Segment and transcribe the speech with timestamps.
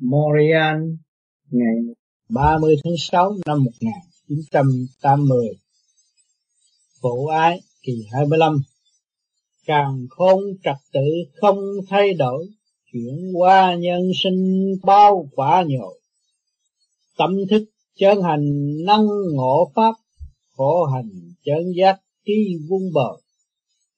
[0.00, 0.76] Montreal
[1.50, 1.76] ngày
[2.28, 5.48] 30 tháng 6 năm 1980
[7.02, 8.56] phổ ái kỳ 25
[9.66, 11.00] Càng khôn trật tự
[11.34, 11.58] không
[11.88, 12.46] thay đổi
[12.92, 16.00] Chuyển qua nhân sinh bao quả nhồi.
[17.18, 17.64] Tâm thức
[17.98, 18.50] chân hành
[18.86, 19.94] năng ngộ pháp,
[20.56, 21.10] Khổ hành
[21.44, 23.20] chân giác trí vun bồi.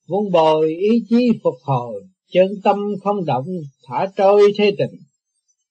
[0.07, 3.47] Vun bồi ý chí phục hồi Chân tâm không động,
[3.87, 5.01] thả trôi thế tình.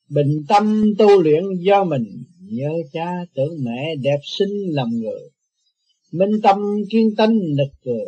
[0.10, 5.30] Bình tâm tu luyện do mình, Nhớ cha tưởng mẹ đẹp xinh làm người.
[6.12, 6.58] Minh tâm
[6.90, 8.06] kiên tánh nực cười,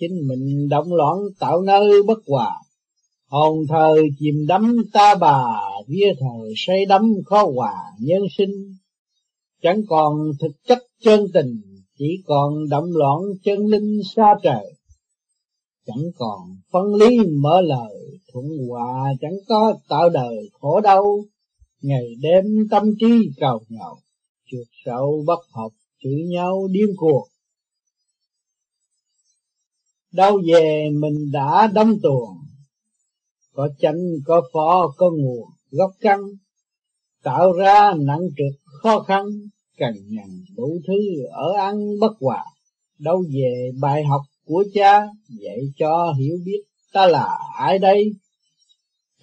[0.00, 2.54] Chính mình động loạn tạo nơi bất hòa.
[3.28, 5.44] Hồn thời chìm đắm ta bà,
[5.86, 8.76] Vía thời say đắm khó hòa nhân sinh.
[9.62, 11.60] Chẳng còn thực chất chân tình,
[11.98, 14.74] Chỉ còn động loạn chân linh xa trời.
[15.86, 16.40] Chẳng còn
[16.72, 21.24] phân lý mở lời, Thuận hòa chẳng có tạo đời khổ đau
[21.84, 23.98] ngày đêm tâm trí cầu nhậu
[24.46, 25.72] chuột sâu bất học
[26.02, 27.28] chửi nhau điên cuồng.
[30.12, 32.36] Đâu về mình đã đâm tuồng,
[33.52, 36.20] có chánh, có phó, có nguồn, gốc căn,
[37.22, 39.24] tạo ra nặng trực khó khăn
[39.78, 40.94] cần nhằn đủ thứ
[41.30, 42.44] ở ăn bất hòa.
[42.98, 48.12] Đâu về bài học của cha, dạy cho hiểu biết ta là ai đây?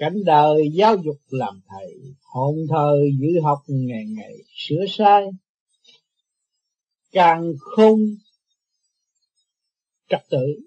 [0.01, 5.25] Cảnh đời giáo dục làm thầy, hồn thờ giữ học ngày ngày sửa sai,
[7.11, 7.99] càng không
[10.09, 10.59] trật tự,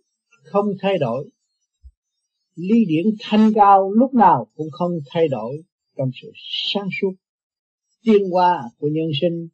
[0.43, 1.31] không thay đổi.
[2.55, 5.63] Lý điển thanh cao lúc nào cũng không thay đổi
[5.97, 6.33] trong sự
[6.73, 7.13] sáng suốt,
[8.03, 9.49] tiên hoa của nhân sinh.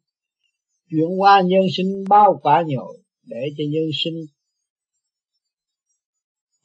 [0.89, 4.25] Chuyển qua nhân sinh bao quả nhồi để cho nhân sinh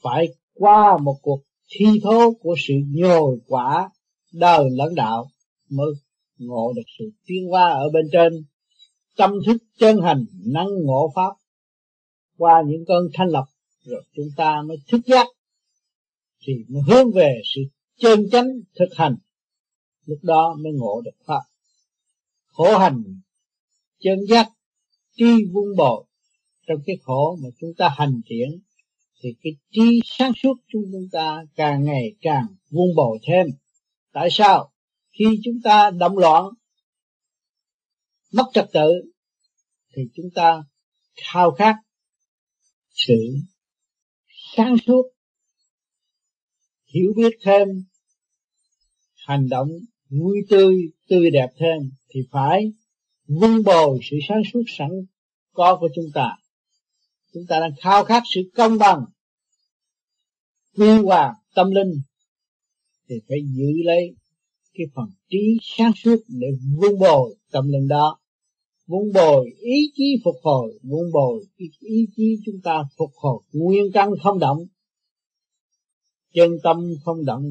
[0.03, 3.91] phải qua một cuộc thi thố của sự nhồi quả
[4.33, 5.31] đời lẫn đạo
[5.71, 5.87] mới
[6.39, 8.45] ngộ được sự tiến hóa ở bên trên.
[9.17, 11.33] Tâm thức chân hành năng ngộ pháp
[12.37, 13.45] qua những cơn thanh lập
[13.85, 15.27] rồi chúng ta mới thức giác,
[16.47, 17.61] thì mới hướng về sự
[17.97, 18.49] chân chánh
[18.79, 19.17] thực hành.
[20.05, 21.41] Lúc đó mới ngộ được pháp.
[22.47, 23.03] Khổ hành,
[24.01, 24.51] chân giác,
[25.17, 26.05] tri vun bồi
[26.67, 28.61] trong cái khổ mà chúng ta hành triển
[29.23, 30.83] thì cái trí sáng suốt chúng
[31.13, 33.47] ta càng ngày càng vun bồi thêm.
[34.13, 34.73] Tại sao?
[35.19, 36.45] Khi chúng ta động loạn,
[38.33, 38.91] mất trật tự,
[39.97, 40.63] thì chúng ta
[41.15, 41.75] khao khát
[42.91, 43.37] sự
[44.57, 45.03] sáng suốt,
[46.95, 47.69] hiểu biết thêm,
[49.27, 49.69] hành động
[50.09, 50.77] vui tươi
[51.09, 52.73] tươi đẹp thêm, thì phải
[53.27, 54.91] vun bồi sự sáng suốt sẵn
[55.53, 56.37] có của chúng ta
[57.37, 59.05] chúng ta đang khao khát sự công bằng
[60.77, 62.01] quy hòa tâm linh.
[63.09, 64.15] Thì phải giữ lấy
[64.75, 68.19] cái phần trí sáng suốt để vun bồi tâm linh đó.
[68.87, 71.45] Vun bồi ý chí phục hồi, vun bồi
[71.81, 74.59] ý chí chúng ta phục hồi nguyên căn không động.
[76.35, 77.43] Chân tâm không động,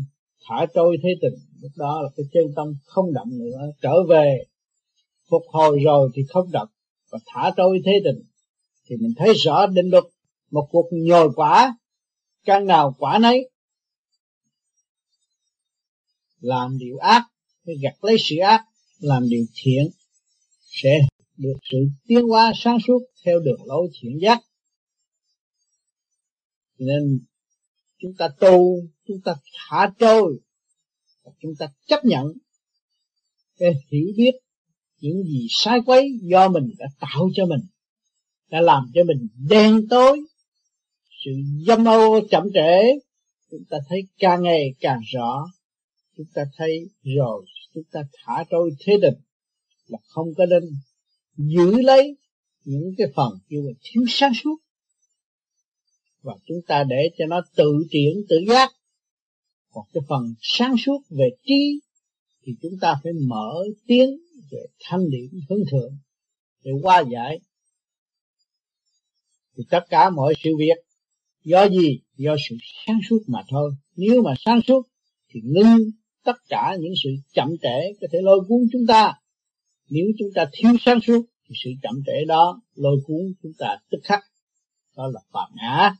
[0.47, 4.43] thả trôi thế tình, lúc đó là cái chân tâm không động nữa, trở về.
[5.29, 6.67] Phục hồi rồi thì không động
[7.11, 8.34] và thả trôi thế tình
[8.85, 10.03] thì mình thấy rõ định luật
[10.51, 11.77] một cuộc nhồi quả
[12.45, 13.49] căn nào quả nấy,
[16.39, 17.23] làm điều ác,
[17.65, 18.65] phải gặt lấy sự ác,
[18.99, 19.89] làm điều thiện,
[20.65, 20.99] sẽ
[21.37, 24.39] được sự tiến hóa sáng suốt theo đường lối thiện giác.
[26.77, 27.19] Nên
[27.97, 30.39] chúng ta tu, chúng ta thả trôi,
[31.23, 32.25] và chúng ta chấp nhận
[33.57, 34.31] cái hiểu biết
[34.99, 37.59] những gì sai quấy do mình đã tạo cho mình
[38.55, 40.21] đã làm cho mình đen tối.
[41.25, 41.31] Sự
[41.67, 42.99] dâm ô chậm trễ,
[43.51, 45.45] chúng ta thấy càng ngày càng rõ.
[46.17, 49.19] Chúng ta thấy rồi, chúng ta thả trôi thế định
[49.87, 50.63] là không có nên
[51.37, 52.17] giữ lấy
[52.65, 54.57] những cái phần kêu là thiếu sáng suốt.
[56.21, 58.71] Và chúng ta để cho nó tự triển tự giác
[59.73, 61.79] còn cái phần sáng suốt về trí
[62.45, 64.17] thì chúng ta phải mở tiếng
[64.51, 65.97] về thanh điển hướng thượng
[66.63, 67.39] để qua giải
[69.57, 70.77] thì tất cả mọi sự việc,
[71.43, 71.99] do gì?
[72.17, 72.55] Do sự
[72.85, 73.71] sáng suốt mà thôi.
[73.95, 74.81] Nếu mà sáng suốt,
[75.29, 75.91] thì ngưng
[76.23, 79.13] tất cả những sự chậm trễ có thể lôi cuốn chúng ta.
[79.89, 83.77] Nếu chúng ta thiếu sáng suốt, thì sự chậm trễ đó lôi cuốn chúng ta
[83.91, 84.19] tức khắc.
[84.97, 85.95] Đó là phạm ngã.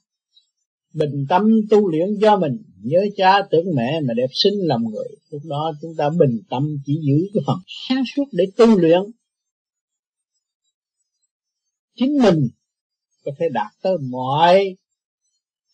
[0.94, 5.08] Bình tâm tu luyện do mình, nhớ cha tưởng mẹ mà đẹp xinh làm người.
[5.30, 9.02] Lúc đó chúng ta bình tâm chỉ giữ cái phần sáng suốt để tu luyện.
[11.96, 12.50] Chính mình
[13.26, 14.76] có thể đạt tới mọi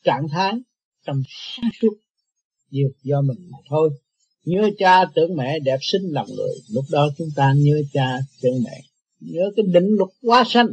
[0.04, 0.54] trạng thái
[1.06, 1.94] trong sáng suốt
[2.72, 3.90] nhiều do mình mà thôi.
[4.46, 6.56] Nhớ cha tưởng mẹ đẹp xinh lòng người.
[6.70, 8.82] Lúc đó chúng ta nhớ cha tưởng mẹ.
[9.20, 10.68] Nhớ cái định luật quá sanh.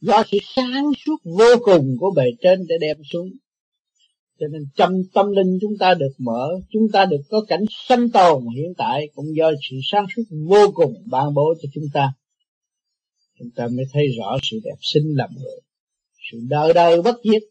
[0.00, 3.30] Do sự sáng suốt vô cùng của bề trên để đem xuống.
[4.40, 8.10] Cho nên trong tâm linh chúng ta được mở, chúng ta được có cảnh sanh
[8.10, 12.12] tồn hiện tại, cũng do sự sáng suốt vô cùng ban bố cho chúng ta
[13.38, 15.60] chúng ta mới thấy rõ sự đẹp xinh làm người
[16.32, 17.42] sự đời đời bất diệt.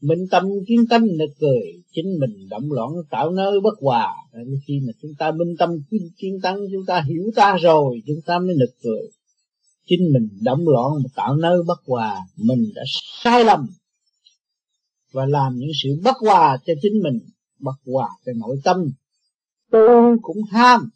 [0.00, 4.14] Minh tâm kiến tâm nực cười chính mình động loạn tạo nơi bất hòa.
[4.32, 8.02] Nên khi mà chúng ta minh tâm kiến, kiến tâm chúng ta hiểu ta rồi
[8.06, 9.10] chúng ta mới nực cười.
[9.86, 12.82] Chính mình động loạn mà tạo nơi bất hòa mình đã
[13.22, 13.66] sai lầm.
[15.12, 17.20] Và làm những sự bất hòa cho chính mình
[17.58, 18.92] bất hòa cho nội tâm.
[19.70, 20.90] Tôi cũng ham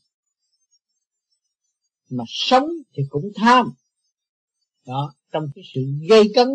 [2.10, 3.72] mà sống thì cũng tham
[4.86, 6.48] đó, trong cái sự gây cấn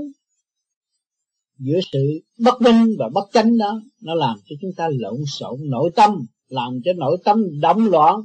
[1.58, 2.00] giữa sự
[2.40, 6.26] bất minh và bất chánh đó, nó làm cho chúng ta lộn xộn nội tâm,
[6.48, 8.22] làm cho nội tâm động loạn,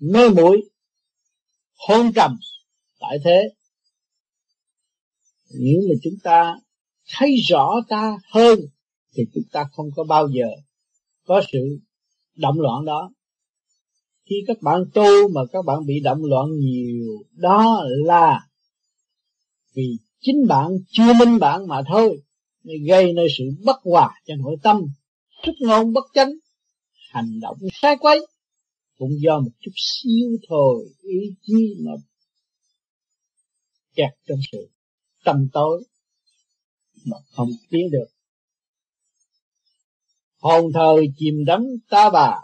[0.00, 0.70] mê muội,
[1.88, 2.36] hôn trầm
[3.00, 3.42] tại thế.
[5.60, 6.56] Nếu mà chúng ta
[7.16, 8.58] thấy rõ ta hơn,
[9.14, 10.46] thì chúng ta không có bao giờ
[11.26, 11.78] có sự
[12.36, 13.12] động loạn đó.
[14.24, 18.40] Khi các bạn tu mà các bạn bị động loạn nhiều, đó là
[19.74, 22.22] vì chính bạn chưa minh bạn mà thôi
[22.64, 24.82] nên gây nên sự bất hòa cho nội tâm,
[25.44, 26.32] xuất ngôn bất chánh,
[27.10, 28.26] hành động sai quấy,
[28.98, 31.92] cũng do một chút xíu thôi, ý chí mà
[33.94, 34.70] kẹt trong sự
[35.24, 35.84] tâm tối
[37.04, 38.06] mà không tiến được.
[40.38, 42.34] Hồn thời chìm đắm ta bà,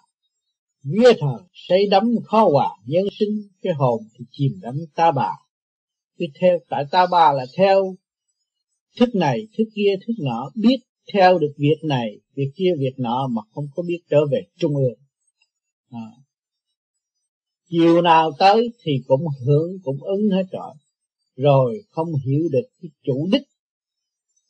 [0.83, 5.31] vía thời say đắm khó hòa nhân sinh, cái hồn thì chìm đắm ta bà
[6.19, 7.95] cứ theo, tại ta bà là theo
[8.99, 10.77] thức này, thức kia, thức nọ, biết
[11.13, 14.77] theo được việc này, việc kia, việc nọ mà không có biết trở về trung
[14.77, 14.99] ương.
[15.91, 16.11] À.
[17.69, 20.75] chiều nào tới thì cũng hưởng, cũng ứng hết trọi
[21.39, 23.43] rồi không hiểu được cái chủ đích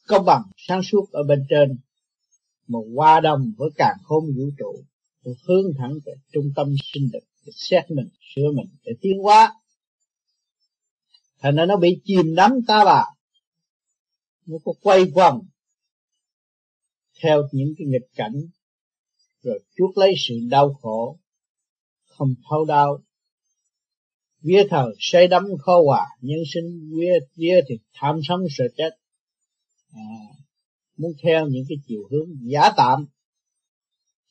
[0.06, 1.78] công bằng sáng suốt ở bên trên
[2.68, 4.84] mà qua đồng với càng khôn vũ trụ,
[5.24, 9.54] hướng thẳng về trung tâm sinh lực để xét mình, sửa mình, để tiến hóa
[11.40, 13.04] thành ra nó bị chìm đắm ta bà.
[14.46, 15.40] Nó có quay vòng
[17.22, 18.34] theo những cái nghịch cảnh.
[19.42, 21.18] Rồi chuốc lấy sự đau khổ
[22.06, 22.98] không thấu đau
[24.42, 28.90] vía thờ say đắm khó hòa nhân sinh vía vía thì tham sống sợ chết.
[29.92, 30.02] À,
[30.96, 33.06] muốn theo những cái chiều hướng giả tạm.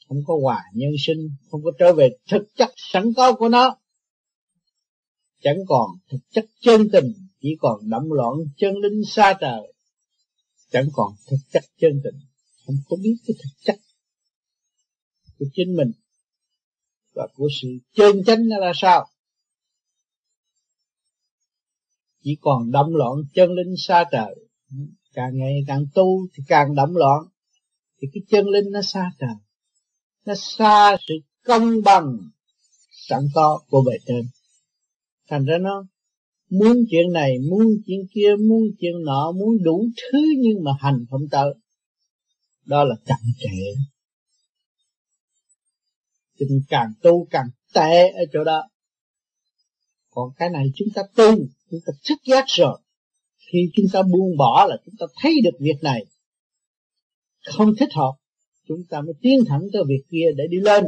[0.07, 1.18] Không có hòa nhân sinh
[1.51, 3.77] không có trở về thực chất sẵn có của nó
[5.42, 9.74] chẳng còn thực chất chân tình, chỉ còn đậm loạn chân linh xa trời.
[10.72, 12.19] Chẳng còn thực chất chân tình,
[12.66, 13.80] không có biết cái thực chất
[15.39, 15.92] của chính mình
[17.13, 19.07] và của sự chân chánh là sao.
[22.24, 24.36] Chỉ còn đậm loạn chân linh xa trời.
[25.13, 27.24] Càng ngày càng tu thì càng đậm loạn,
[28.01, 29.36] thì cái chân linh nó xa trời.
[30.25, 31.13] Nó xa sự
[31.44, 32.18] công bằng,
[32.92, 34.30] sẵn có của bề trên
[35.28, 35.86] thành ra nó
[36.50, 41.06] muốn chuyện này, muốn chuyện kia, muốn chuyện nọ, muốn đủ thứ nhưng mà hành
[41.10, 41.54] không tới.
[42.66, 43.82] Đó là chậm trễ.
[46.38, 48.69] Tình càng tu càng tệ ở chỗ đó.
[50.10, 51.36] Còn cái này chúng ta tu,
[51.72, 52.80] chúng ta thức giác rồi.
[53.38, 56.06] Khi chúng ta buông bỏ là chúng ta thấy được việc này.
[57.46, 58.14] Không thích hợp,
[58.68, 60.86] chúng ta mới tiến thẳng tới việc kia để đi lên.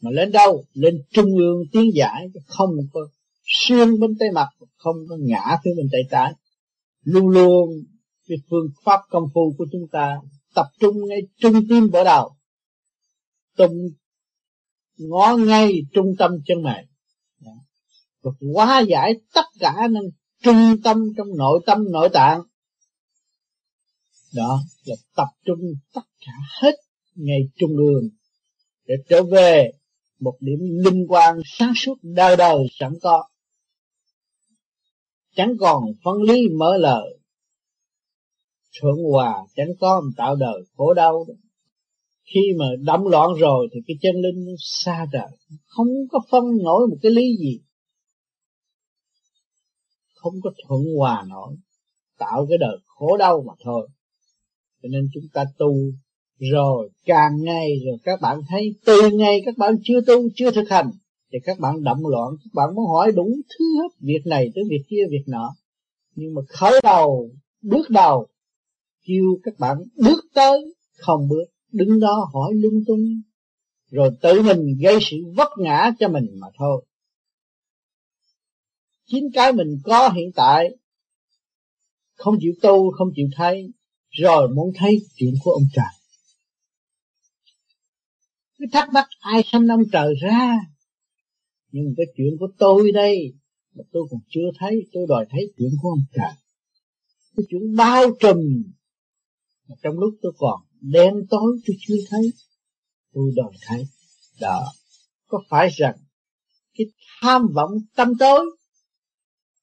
[0.00, 0.64] Mà lên đâu?
[0.72, 3.00] Lên trung ương tiến giải không có
[3.44, 6.32] xuyên bên tay mặt không có ngã phía bên tay trái.
[7.02, 7.70] Luôn luôn
[8.28, 10.16] cái phương pháp công phu của chúng ta
[10.54, 12.36] tập trung ngay trung tim bộ đầu
[13.56, 13.88] tung
[14.96, 16.86] ngó ngay trung tâm chân mày.
[18.22, 20.04] Và hóa giải tất cả năng
[20.42, 22.40] trung tâm trong nội tâm, nội tạng.
[24.34, 25.58] Đó là tập trung
[25.94, 26.74] tất cả hết
[27.14, 28.08] ngay trung ương
[28.86, 29.70] để trở về
[30.20, 33.24] một điểm linh quan sáng suốt đời đời sẵn có
[35.34, 37.18] chẳng còn phân lý mở lời.
[38.80, 41.26] Thuận hòa chẳng có tạo đời khổ đau.
[42.34, 45.28] Khi mà đắm loạn rồi thì cái chân linh nó xa trời
[45.66, 47.60] không có phân nổi một cái lý gì.
[50.14, 51.56] Không có thuận hòa nổi.
[52.18, 53.88] Tạo cái đời khổ đau mà thôi.
[54.82, 55.74] Cho nên chúng ta tu
[56.38, 60.70] rồi càng ngày rồi các bạn thấy từ ngày các bạn chưa tu, chưa thực
[60.70, 60.90] hành
[61.34, 64.64] thì các bạn động loạn, các bạn muốn hỏi đủ thứ hết việc này tới
[64.70, 65.54] việc kia, việc nọ.
[66.14, 67.30] Nhưng mà khởi đầu,
[67.62, 68.28] bước đầu,
[69.06, 73.22] kêu các bạn bước tới, không bước, đứng đó hỏi lung tung.
[73.90, 76.84] Rồi tự mình gây sự vấp ngã cho mình mà thôi.
[79.06, 80.76] Chính cái mình có hiện tại,
[82.16, 83.72] không chịu tu, không chịu thấy,
[84.10, 85.84] rồi muốn thấy chuyện của ông trời.
[88.58, 90.58] Cứ thắc mắc ai sanh ông trời ra?
[91.74, 93.34] Nhưng cái chuyện của tôi đây,
[93.74, 96.34] mà tôi còn chưa thấy, tôi đòi thấy chuyện của ông trời
[97.36, 98.38] cái chuyện bao trùm
[99.68, 102.32] mà trong lúc tôi còn đen tối, tôi chưa thấy,
[103.12, 103.84] tôi đòi thấy.
[104.40, 104.72] Đó,
[105.26, 105.96] có phải rằng
[106.74, 106.86] cái
[107.20, 108.56] tham vọng tâm tối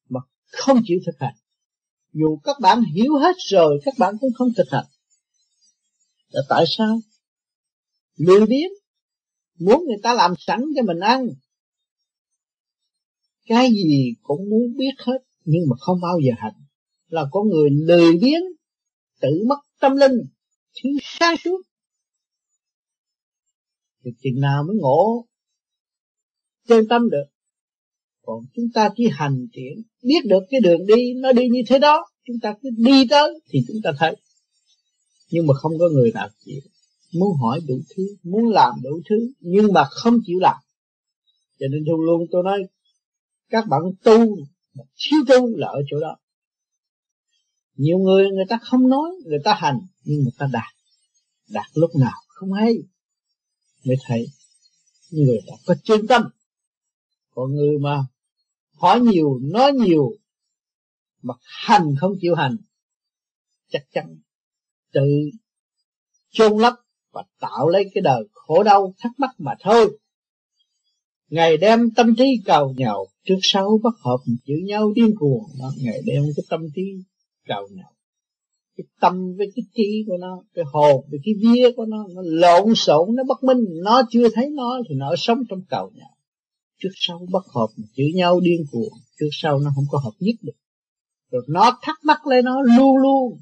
[0.10, 0.20] mà
[0.52, 1.36] không chịu thực hành?
[2.14, 4.86] Dù các bạn hiểu hết rồi, các bạn cũng không thực hành.
[6.30, 7.00] Là tại sao?
[8.16, 8.72] Lười biếng.
[9.60, 11.28] Muốn người ta làm sẵn cho mình ăn
[13.46, 16.54] cái gì cũng muốn biết hết, nhưng mà không bao giờ hành.
[17.08, 18.42] Là có người lười biếng,
[19.22, 20.18] tự mất tâm linh
[20.76, 21.62] thiếu sáng suốt.
[24.04, 25.26] Thì chừng nào mới ngộ,
[26.68, 27.26] chân tâm được.
[28.26, 31.80] Còn chúng ta chỉ hành thiện, biết được cái đường đi, nó đi như thế
[31.80, 34.16] đó, chúng ta cứ đi tới thì chúng ta thấy.
[35.32, 36.62] Nhưng mà không có người nào chịu.
[37.14, 40.56] Muốn hỏi đủ thứ, muốn làm đủ thứ, nhưng mà không chịu làm.
[41.60, 42.60] Cho nên luôn luôn tôi nói
[43.52, 44.38] các bạn tu
[44.98, 46.18] thiếu tu là ở chỗ đó.
[47.76, 50.74] Nhiều người người ta không nói, người ta hành, nhưng người ta đạt.
[51.50, 52.74] Đạt lúc nào không hay,
[53.86, 54.28] mới thấy
[55.12, 56.24] người ta có chân tâm.
[57.30, 58.06] Còn người mà
[58.74, 60.12] hỏi nhiều, nói nhiều,
[61.22, 62.58] mà hành không chịu hành,
[63.70, 64.18] chắc chắn
[64.92, 65.02] tự
[66.30, 66.74] chôn lấp
[67.12, 69.98] và tạo lấy cái đời khổ đau thắc mắc mà thôi
[71.32, 75.44] ngày đem tâm trí cầu nhau trước sau bất hợp chữ nhau điên cuồng.
[75.60, 76.82] Đó ngày đem cái tâm trí
[77.48, 77.92] cầu nhau
[78.78, 82.22] cái tâm với cái trí của nó, cái hồn với cái vía của nó nó
[82.26, 83.58] lộn xộn, nó bất minh.
[83.84, 86.10] Nó chưa thấy nó thì nó sống trong cầu nhau
[86.82, 90.36] trước sau bất hợp chữ nhau điên cuồng, trước sau nó không có hợp nhất
[90.42, 90.54] được.
[91.32, 93.40] Rồi nó thắc mắc lên nó luôn luôn.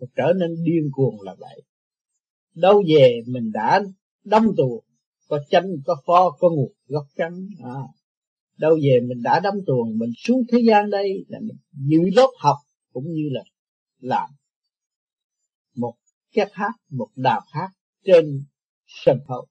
[0.00, 1.62] Rồi trở nên điên cuồng là vậy.
[2.54, 3.82] Đâu về mình đã
[4.24, 4.82] đâm tù
[5.30, 7.80] có chánh, có pho, có ngục góc trắng à.
[8.58, 12.30] đâu về mình đã đắm tuồng, mình xuống thế gian đây là mình giữ lớp
[12.38, 12.56] học
[12.92, 13.42] cũng như là
[14.00, 14.30] làm
[15.76, 15.94] một
[16.32, 17.68] kép hát, một đào hát
[18.04, 18.44] trên
[18.86, 19.46] sân khấu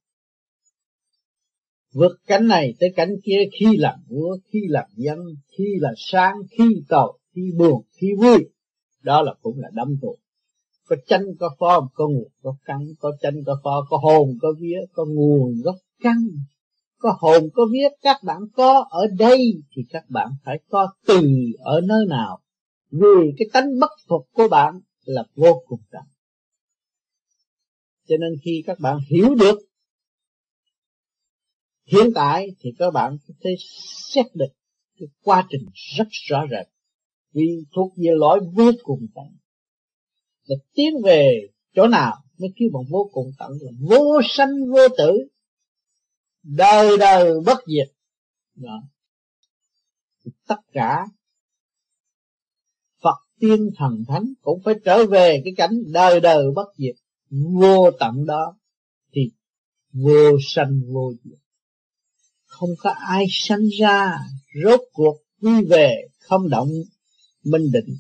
[1.93, 5.19] vượt cánh này tới cánh kia, khi làm vua khi làm dân,
[5.57, 8.49] khi là sáng khi cầu, khi buồn, khi vui,
[9.01, 10.19] đó là cũng là đắm tuồng
[10.89, 14.47] có chân có pho, có nguồn có căn có chân có pho, có hồn, có
[14.59, 16.17] vía, có nguồn, gốc căn
[16.97, 21.21] có hồn, có vía, các bạn có ở đây thì các bạn phải có từ
[21.59, 22.39] ở nơi nào.
[22.91, 26.07] Vì cái tánh bất phục của bạn là vô cùng trọng
[28.09, 29.59] cho nên khi các bạn hiểu được
[31.85, 33.49] hiện tại thì các bạn có thể
[34.13, 34.53] xét được
[34.99, 35.65] cái quá trình
[35.97, 36.67] rất rõ rệt.
[37.33, 39.25] Vì thuộc về lõi vô cùng tận
[40.49, 44.87] và tiến về chỗ nào mới kêu bằng vô cùng tận là vô sanh, vô
[44.97, 45.27] tử.
[46.43, 47.95] Đời đời bất diệt.
[48.55, 48.83] Đó.
[50.47, 51.05] tất cả
[53.01, 56.95] Phật tiên thần thánh cũng phải trở về cái cảnh đời đời bất diệt,
[57.29, 58.57] vô tận đó,
[59.13, 59.21] thì
[59.93, 61.39] vô sanh, vô diệt.
[62.45, 64.17] Không có ai sanh ra,
[64.63, 66.69] rốt cuộc quy về, không động,
[67.43, 67.97] minh định.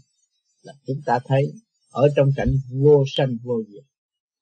[0.61, 1.53] Là chúng ta thấy
[1.89, 3.83] ở trong cảnh vô sanh vô diệt.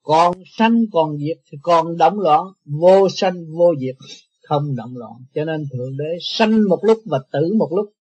[0.02, 3.96] Còn sanh còn diệt thì còn động loạn, vô sanh vô diệt,
[4.44, 5.14] không động loạn.
[5.34, 7.94] Cho nên thượng đế sanh một lúc và tử một lúc.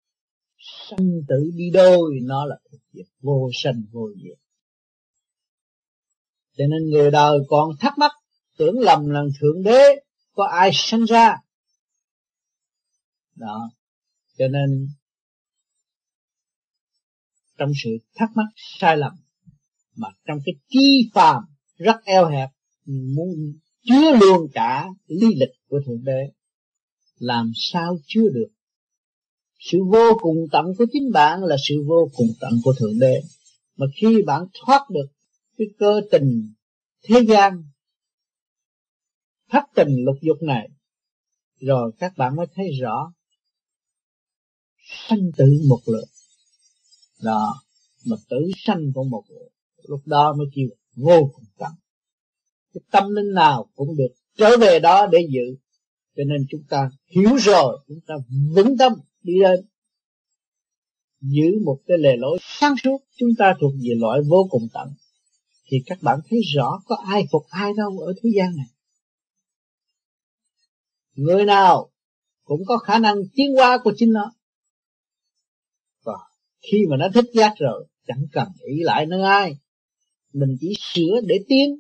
[0.58, 4.38] Sanh tử đi đôi, nó là thực diệt, vô sanh vô diệt.
[6.58, 8.12] Cho nên người đời còn thắc mắc,
[8.58, 11.38] tưởng lầm là thượng đế có ai sanh ra.
[13.36, 13.70] Đó.
[14.38, 14.88] Cho nên
[17.58, 19.25] trong sự thắc mắc, sai lầm
[19.96, 21.44] mà trong cái chi phàm
[21.78, 22.50] rất eo hẹp,
[22.86, 23.30] muốn
[23.84, 26.32] chứa luôn cả lý lịch của thượng đế,
[27.18, 28.50] làm sao chứa được?
[29.60, 33.22] Sự vô cùng tận của chính bạn là sự vô cùng tận của thượng đế.
[33.78, 35.08] Mà khi bạn thoát được
[35.58, 36.54] cái cơ tình
[37.04, 37.64] thế gian,
[39.50, 40.70] thất tình lục dục này,
[41.60, 43.14] rồi các bạn mới thấy rõ
[44.86, 46.06] sanh tử một lượt.
[47.22, 47.62] Đó,
[48.06, 49.50] mà tử sanh của một lượt
[49.88, 51.72] lúc đó mới kêu vô cùng tận
[52.76, 55.56] cái tâm linh nào cũng được trở về đó để giữ.
[56.16, 58.16] Cho nên chúng ta hiểu rồi, chúng ta
[58.56, 59.60] vững tâm đi lên.
[61.22, 64.88] Giữ một cái lề lối sáng suốt, chúng ta thuộc về loại vô cùng tận.
[65.66, 68.66] Thì các bạn thấy rõ có ai phục ai đâu ở thế gian này.
[71.14, 71.92] Người nào
[72.44, 74.34] cũng có khả năng tiến hóa của chính nó.
[76.04, 76.14] Và
[76.62, 79.58] khi mà nó thích giác rồi, chẳng cần ý lại nơi ai
[80.36, 81.76] mình chỉ sửa để tiến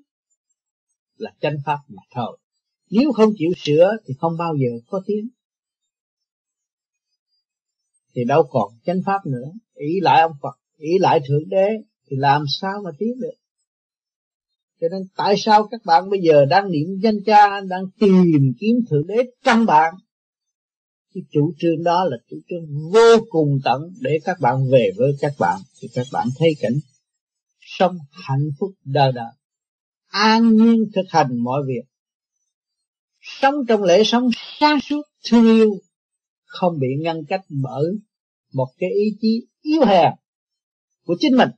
[1.18, 2.40] là chân pháp mà thôi.
[2.90, 5.30] Nếu không chịu sửa thì không bao giờ có tiến.
[8.16, 9.52] Thì đâu còn chánh pháp nữa.
[9.74, 11.68] Ý lại ông Phật, ý lại thượng đế
[12.10, 13.34] thì làm sao mà tiến được?
[14.82, 18.76] Cho nên tại sao các bạn bây giờ đang niệm danh cha, đang tìm kiếm
[18.90, 19.94] thượng đế trong bạn?
[21.14, 25.12] Cái chủ trương đó là chủ trương vô cùng tận để các bạn về với
[25.20, 26.74] các bạn, thì các bạn thấy cảnh
[27.80, 29.32] sống hạnh phúc đời đời
[30.16, 31.92] an nhiên thực hành mọi việc.
[33.22, 34.30] Sống trong lễ sống
[34.60, 35.80] sáng suốt, thương yêu,
[36.46, 37.86] không bị ngăn cách bởi
[38.54, 40.14] một cái ý chí yếu hèn
[41.04, 41.50] của chính mình,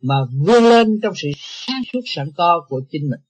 [0.00, 0.14] mà
[0.46, 3.20] vươn lên trong sự sáng suốt sẵn có của chính mình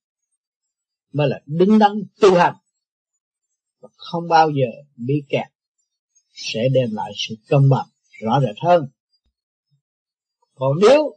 [1.13, 2.55] mới là đứng đắn tu hành
[3.81, 5.47] và không bao giờ bị kẹt,
[6.33, 7.87] sẽ đem lại sự công bằng
[8.21, 8.83] rõ rệt hơn
[10.59, 11.17] còn nếu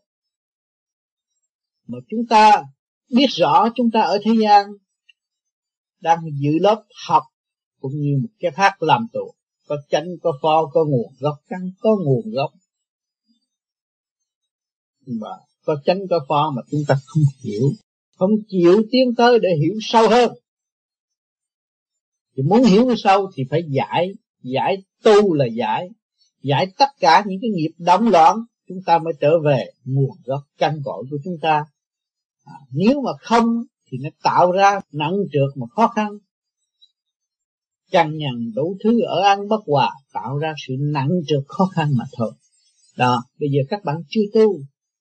[1.87, 2.63] mà chúng ta
[3.09, 4.65] biết rõ chúng ta ở thế gian
[6.01, 7.23] đang dự lớp học
[7.79, 9.33] cũng như một cái thác làm tù,
[9.67, 12.51] có chánh, có pho, có nguồn gốc căn có nguồn gốc,
[15.05, 15.29] mà
[15.65, 17.63] có chánh, có pho mà chúng ta không hiểu,
[18.17, 20.31] không chịu tiến tới để hiểu sâu hơn,
[22.37, 24.07] thì muốn hiểu sâu thì phải giải
[24.43, 25.89] giải tu là giải
[26.41, 28.37] giải tất cả những cái nghiệp động loạn
[28.69, 31.65] chúng ta mới trở về nguồn gốc căn cội của chúng ta.
[32.45, 36.11] À, nếu mà không thì nó tạo ra nặng trượt mà khó khăn.
[37.91, 41.89] Chăn nhằn đủ thứ ở ăn bất hòa tạo ra sự nặng trượt khó khăn
[41.97, 42.31] mà thôi.
[42.97, 44.59] Đó bây giờ các bạn chưa tu.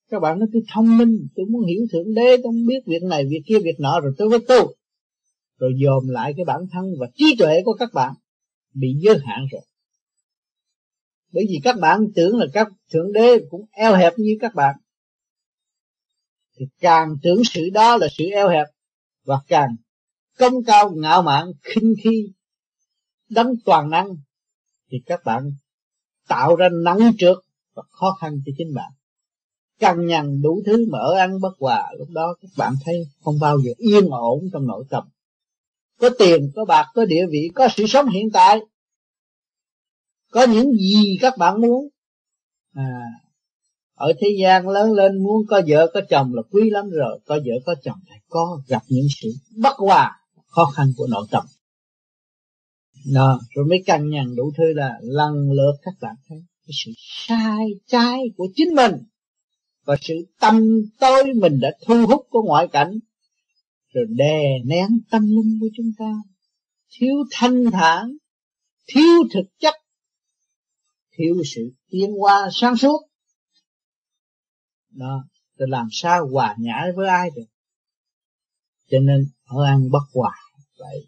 [0.09, 3.03] Các bạn nó cứ thông minh tôi muốn hiểu thượng đế tôi muốn biết việc
[3.03, 4.73] này việc kia việc nọ rồi tôi mới tu.
[5.59, 8.13] Rồi dồn lại cái bản thân và trí tuệ của các bạn
[8.73, 9.61] bị giới hạn rồi
[11.31, 14.75] bởi vì các bạn tưởng là các thượng đế cũng eo hẹp như các bạn.
[16.57, 18.67] Thì càng tưởng sự đó là sự eo hẹp
[19.23, 19.75] và càng
[20.37, 22.33] công cao ngạo mạn, khinh khi
[23.29, 24.07] đấng toàn năng,
[24.91, 25.51] thì các bạn
[26.27, 27.37] tạo ra nắng trượt
[27.73, 28.91] và khó khăn cho chính bạn.
[29.79, 33.59] Căng nhằn đủ thứ mở ăn bất hòa, lúc đó các bạn thấy không bao
[33.59, 35.03] giờ yên ổn trong nội tâm.
[35.99, 38.59] Có tiền, có bạc, có địa vị, có sự sống hiện tại
[40.31, 41.87] có những gì các bạn muốn?
[42.73, 43.01] À
[43.99, 47.19] ở thế gian lớn lên muốn có vợ có chồng là quý lắm rồi.
[47.25, 51.27] Có vợ có chồng phải có gặp những sự bất hòa khó khăn của nội
[51.31, 51.45] tâm.
[53.13, 56.37] Đó, rồi mới căng nhằn đủ thứ là lần lượt các bạn thấy
[56.67, 58.93] cái sự sai trái của chính mình
[59.85, 60.61] và sự tâm
[60.99, 62.99] tối mình đã thu hút của ngoại cảnh.
[63.93, 66.13] Rồi đè nén tâm linh của chúng ta.
[66.97, 68.17] Thiếu thanh thản
[68.87, 69.73] thiếu thực chất
[71.19, 73.01] thiếu sự tiến hóa sáng suốt.
[74.89, 75.23] Đó
[75.59, 77.45] thì làm sao hòa nhã với ai được?
[78.89, 80.35] Cho nên ở ăn bất hòa
[80.79, 81.07] vậy.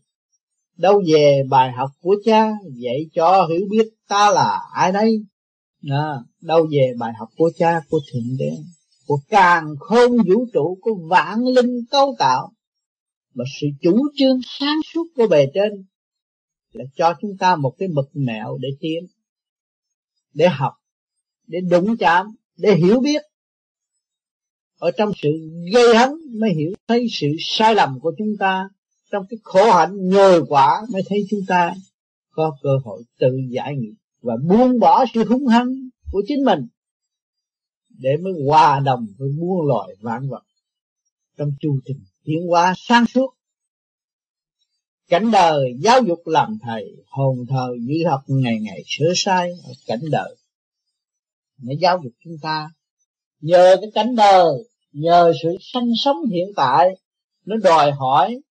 [0.78, 5.26] Đâu về bài học của cha dạy cho hiểu biết ta là ai đây?
[5.82, 8.58] Đó, đâu về bài học của cha của thượng đế
[9.12, 12.52] của càng khôn vũ trụ của vạn linh cấu tạo
[13.34, 15.86] mà sự chủ trương sáng suốt của bề trên
[16.72, 19.08] là cho chúng ta một cái mực mẹo để tiến
[20.34, 20.74] để học,
[21.48, 22.26] để đụng chạm,
[22.58, 23.22] để hiểu biết.
[24.78, 25.30] Ở trong sự
[25.74, 28.70] gây hấn mới hiểu thấy sự sai lầm của chúng ta,
[29.12, 31.74] trong cái khổ hạnh nhồi quả mới thấy chúng ta
[32.32, 35.76] có cơ hội tự giải nghiệp và buông bỏ sự hung hăng
[36.12, 36.68] của chính mình
[37.90, 40.44] để mới hòa đồng với muôn loài vạn vật
[41.38, 43.34] trong chu trình tiến hóa sáng suốt
[45.12, 49.74] cảnh đời giáo dục làm thầy, hồn thờ dư học ngày ngày sửa sai ở
[49.86, 50.36] cảnh đời.
[51.62, 52.70] Nó giáo dục chúng ta.
[53.42, 54.54] Nhờ cái cảnh đời,
[54.92, 56.90] nhờ sự sanh sống hiện tại,
[57.46, 58.42] nó đòi hỏi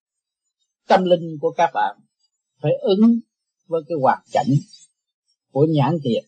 [0.88, 1.96] tâm linh của các bạn
[2.62, 3.20] phải ứng
[3.66, 4.50] với cái hoạt cảnh
[5.52, 6.24] của nhãn tiền.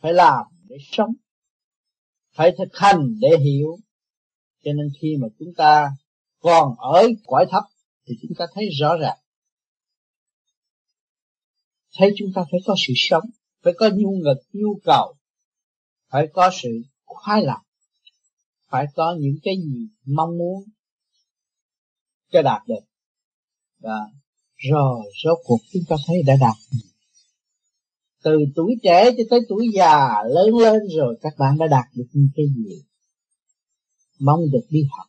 [0.00, 1.14] Phải làm để sống,
[2.34, 3.78] phải thực hành để hiểu.
[4.64, 5.88] Cho nên khi mà chúng ta
[6.40, 7.64] còn ở cõi thấp
[8.06, 9.18] thì chúng ta thấy rõ ràng
[11.96, 13.24] thấy chúng ta phải có sự sống,
[13.62, 15.14] phải có nhu ngực nhu cầu,
[16.10, 16.68] phải có sự
[17.04, 17.62] khoái lạc,
[18.70, 20.64] phải có những cái gì mong muốn
[22.32, 22.84] cho đạt được.
[23.78, 23.98] Và
[24.56, 26.56] rồi rốt cuộc chúng ta thấy đã đạt
[28.26, 32.06] từ tuổi trẻ cho tới tuổi già, lớn lên rồi các bạn đã đạt được
[32.12, 32.82] những cái gì?
[34.20, 35.06] Mong được đi học,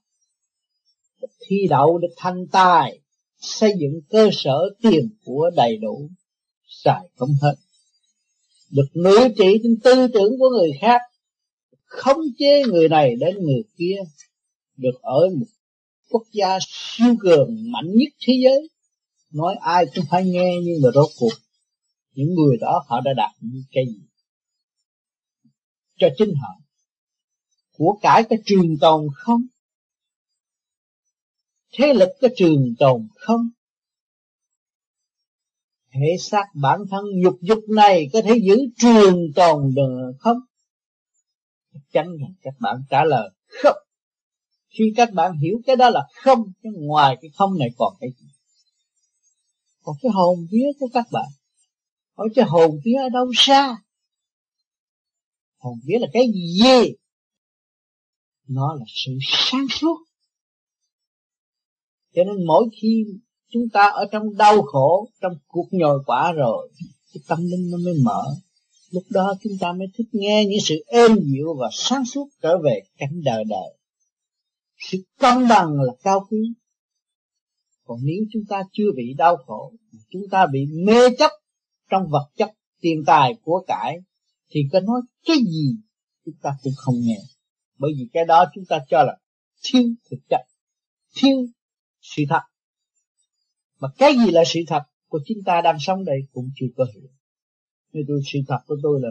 [1.21, 2.99] được thi đậu, được thành tài,
[3.39, 6.09] xây dựng cơ sở tiền của đầy đủ
[6.67, 7.55] xài không hết.
[8.71, 11.01] Được ngự trị trên tư tưởng của người khác
[11.87, 13.95] không chế người này đến người kia,
[14.77, 15.45] được ở một
[16.09, 18.69] quốc gia siêu cường, mạnh nhất thế giới.
[19.31, 21.33] Nói ai cũng phải nghe nhưng mà rốt cuộc,
[22.13, 24.01] những người đó họ đã đạt những cái gì
[25.99, 26.61] cho chính họ.
[27.77, 29.41] Của cải có trường tồn không?
[31.73, 33.49] Thế lực có trường tồn không?
[35.93, 40.37] Thể xác bản thân nhục dục này có thể giữ trường tồn được không?
[41.73, 43.29] Chắc chắn là các bạn trả lời,
[43.63, 43.77] không.
[44.69, 48.09] Khi các bạn hiểu cái đó là không, cái ngoài cái không này còn cái
[48.19, 48.27] gì
[49.87, 51.29] còn cái hồn vía của các bạn,
[52.17, 53.77] hỏi cái hồn vía ở đâu xa?
[55.57, 56.93] Hồn vía là cái gì?
[58.47, 59.97] Nó là sự sáng suốt.
[62.15, 63.05] Cho nên mỗi khi
[63.51, 66.69] chúng ta ở trong đau khổ, trong cuộc nhồi quả rồi,
[67.13, 68.23] cái tâm linh nó mới mở.
[68.91, 72.57] Lúc đó chúng ta mới thích nghe những sự êm dịu và sáng suốt trở
[72.63, 73.77] về cảnh đời đời.
[74.77, 76.53] Sự công bằng là cao quý.
[77.85, 79.73] Còn nếu chúng ta chưa bị đau khổ,
[80.09, 81.31] chúng ta bị mê chấp
[81.89, 83.97] trong vật chất, tiền tài của cải,
[84.49, 85.75] thì có nói cái gì
[86.25, 87.19] chúng ta cũng không nghe.
[87.77, 89.17] Bởi vì cái đó chúng ta cho là
[89.63, 90.41] thiếu thực chất,
[91.15, 91.37] thiếu
[92.01, 92.41] sự thật
[93.79, 96.85] mà cái gì là sự thật của chúng ta đang sống đây cũng chưa có
[96.93, 97.09] hiểu.
[97.93, 99.09] Nên tôi, sự thật của tôi là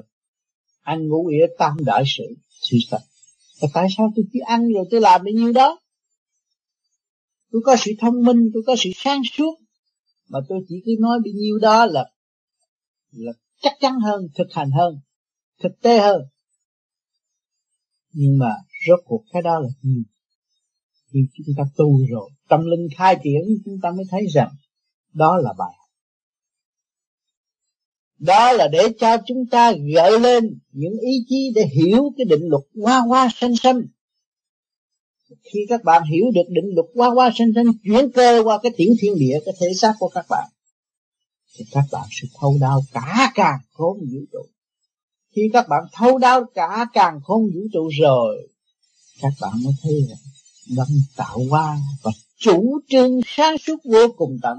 [0.81, 3.01] ăn ngủ ỉa tam đại sự sự thật.
[3.61, 5.81] Và tại sao tôi chỉ ăn rồi tôi làm bấy nhiêu đó?
[7.53, 9.55] Tôi có sự thông minh, tôi có sự sáng suốt.
[10.29, 12.11] Mà tôi chỉ cứ nói bấy nhiêu đó là
[13.13, 15.01] là chắc chắn hơn, thực hành hơn,
[15.63, 16.23] thực tế hơn.
[18.13, 18.55] Nhưng mà
[18.89, 20.03] rốt cuộc cái đó là gì?
[21.37, 24.51] Khi chúng ta tu rồi, tâm linh khai triển, chúng ta mới thấy rằng
[25.13, 25.87] đó là bài học.
[28.19, 32.49] Đó là để cho chúng ta gợi lên những ý chí để hiểu cái định
[32.49, 33.83] luật hoa hoa xanh xanh.
[35.29, 38.73] Khi các bạn hiểu được định luật hoa hoa xanh xanh, chuyển cơ qua cái
[38.77, 40.49] tiểu thiên địa, cái thể xác của các bạn,
[41.59, 44.47] thì các bạn sẽ thâu đau cả càng khôn vũ trụ.
[45.35, 48.49] Khi các bạn thâu đau cả càng khôn vũ trụ rồi,
[49.21, 50.19] các bạn mới thấy rằng
[50.77, 54.59] đấng tạo hóa và chủ trương sáng suốt vô cùng tận.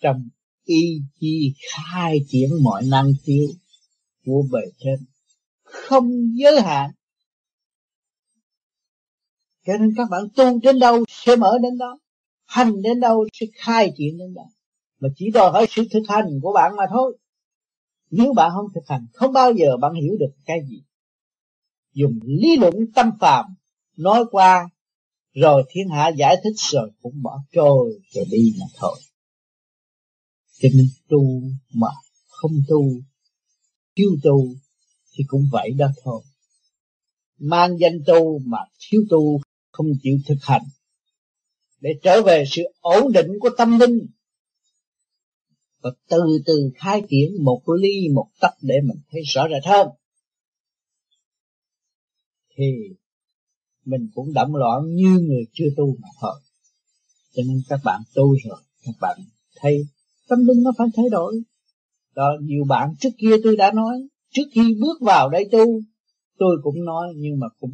[0.00, 0.28] Trong
[0.64, 3.46] ý chí khai triển mọi năng khiếu
[4.24, 5.06] của bề trên,
[5.62, 6.90] không giới hạn.
[9.66, 11.98] Cho nên các bạn tu đến đâu sẽ mở đến đó,
[12.46, 14.44] hành đến đâu sẽ khai triển đến đó.
[15.00, 17.18] Mà chỉ đòi hỏi sự thực hành của bạn mà thôi.
[18.10, 20.82] Nếu bạn không thực hành, không bao giờ bạn hiểu được cái gì.
[21.92, 23.44] Dùng lý luận tâm phàm
[23.98, 24.68] nói qua,
[25.34, 28.98] rồi thiên hạ giải thích rồi cũng bỏ trôi rồi đi mà thôi.
[30.58, 31.42] Cho nên tu
[31.74, 31.88] mà
[32.28, 32.90] không tu,
[33.96, 34.54] thiếu tu
[35.12, 36.22] thì cũng vậy đó thôi.
[37.38, 40.62] Mang danh tu mà thiếu tu không chịu thực hành.
[41.80, 44.06] Để trở về sự ổn định của tâm linh.
[45.80, 49.88] Và từ từ khai triển một ly một tấc để mình thấy rõ rệt hơn.
[52.56, 52.64] Thì
[53.88, 56.40] mình cũng động loạn như người chưa tu mà thôi.
[57.34, 59.18] Cho nên các bạn tu rồi, các bạn
[59.56, 59.86] thấy,
[60.28, 61.42] tâm linh nó phải thay đổi.
[62.14, 63.98] Đó, nhiều bạn trước kia tôi đã nói,
[64.30, 65.80] trước khi bước vào đây tu,
[66.38, 67.72] tôi cũng nói nhưng mà cũng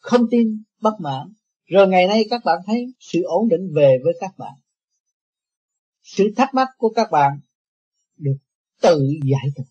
[0.00, 1.32] không tin, bất mãn.
[1.66, 4.52] Rồi ngày nay các bạn thấy sự ổn định về với các bạn.
[6.02, 7.40] Sự thắc mắc của các bạn
[8.16, 8.36] được
[8.82, 9.66] tự giải tỏa.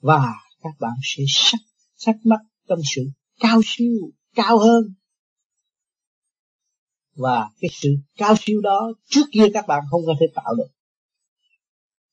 [0.00, 0.26] Và
[0.62, 1.58] các bạn sẽ sắc
[1.96, 3.02] sắc mắc trong sự
[3.40, 4.94] cao siêu, cao hơn.
[7.14, 10.68] Và cái sự cao siêu đó trước kia các bạn không có thể tạo được.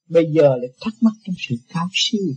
[0.09, 2.33] Bây giờ lại thắc mắc trong sự cao siêu.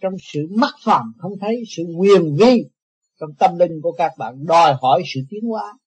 [0.00, 2.64] Trong sự mắc phàm không thấy sự quyền vi
[3.20, 5.78] trong tâm linh của các bạn, đòi hỏi sự tiến hóa.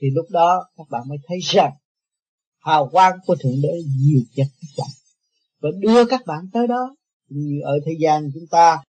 [0.00, 1.72] Thì lúc đó các bạn mới thấy rằng,
[2.58, 4.90] hào quang của thượng đế nhiều chất các bạn.
[5.60, 6.96] Và đưa các bạn tới đó.
[7.28, 8.82] Như ở thế gian chúng ta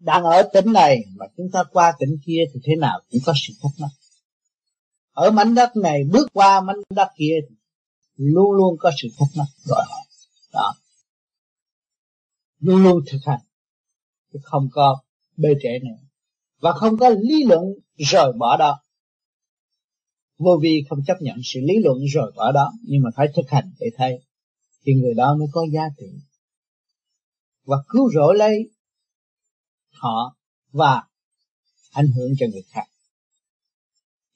[0.00, 3.32] đang ở tỉnh này mà chúng ta qua tỉnh kia thì thế nào cũng có
[3.36, 3.88] sự thắc mắc.
[5.12, 7.34] Ở mảnh đất này, bước qua mảnh đất kia
[8.16, 10.04] luôn luôn có sự thắc mắc gọi hỏi
[10.52, 10.74] đó.
[12.58, 13.40] Luôn luôn thực hành.
[14.32, 15.00] Chứ không có
[15.36, 15.96] bê trễ nữa.
[16.60, 17.64] Và không có lý luận
[17.96, 18.82] rời bỏ đó.
[20.38, 23.50] Vô vi không chấp nhận sự lý luận rời bỏ đó, nhưng mà phải thực
[23.50, 24.20] hành để thấy.
[24.84, 26.06] Thì người đó mới có giá trị.
[27.64, 28.70] Và cứu rỗi lấy
[29.90, 30.36] họ
[30.72, 31.02] và
[31.92, 32.84] ảnh hưởng cho người khác.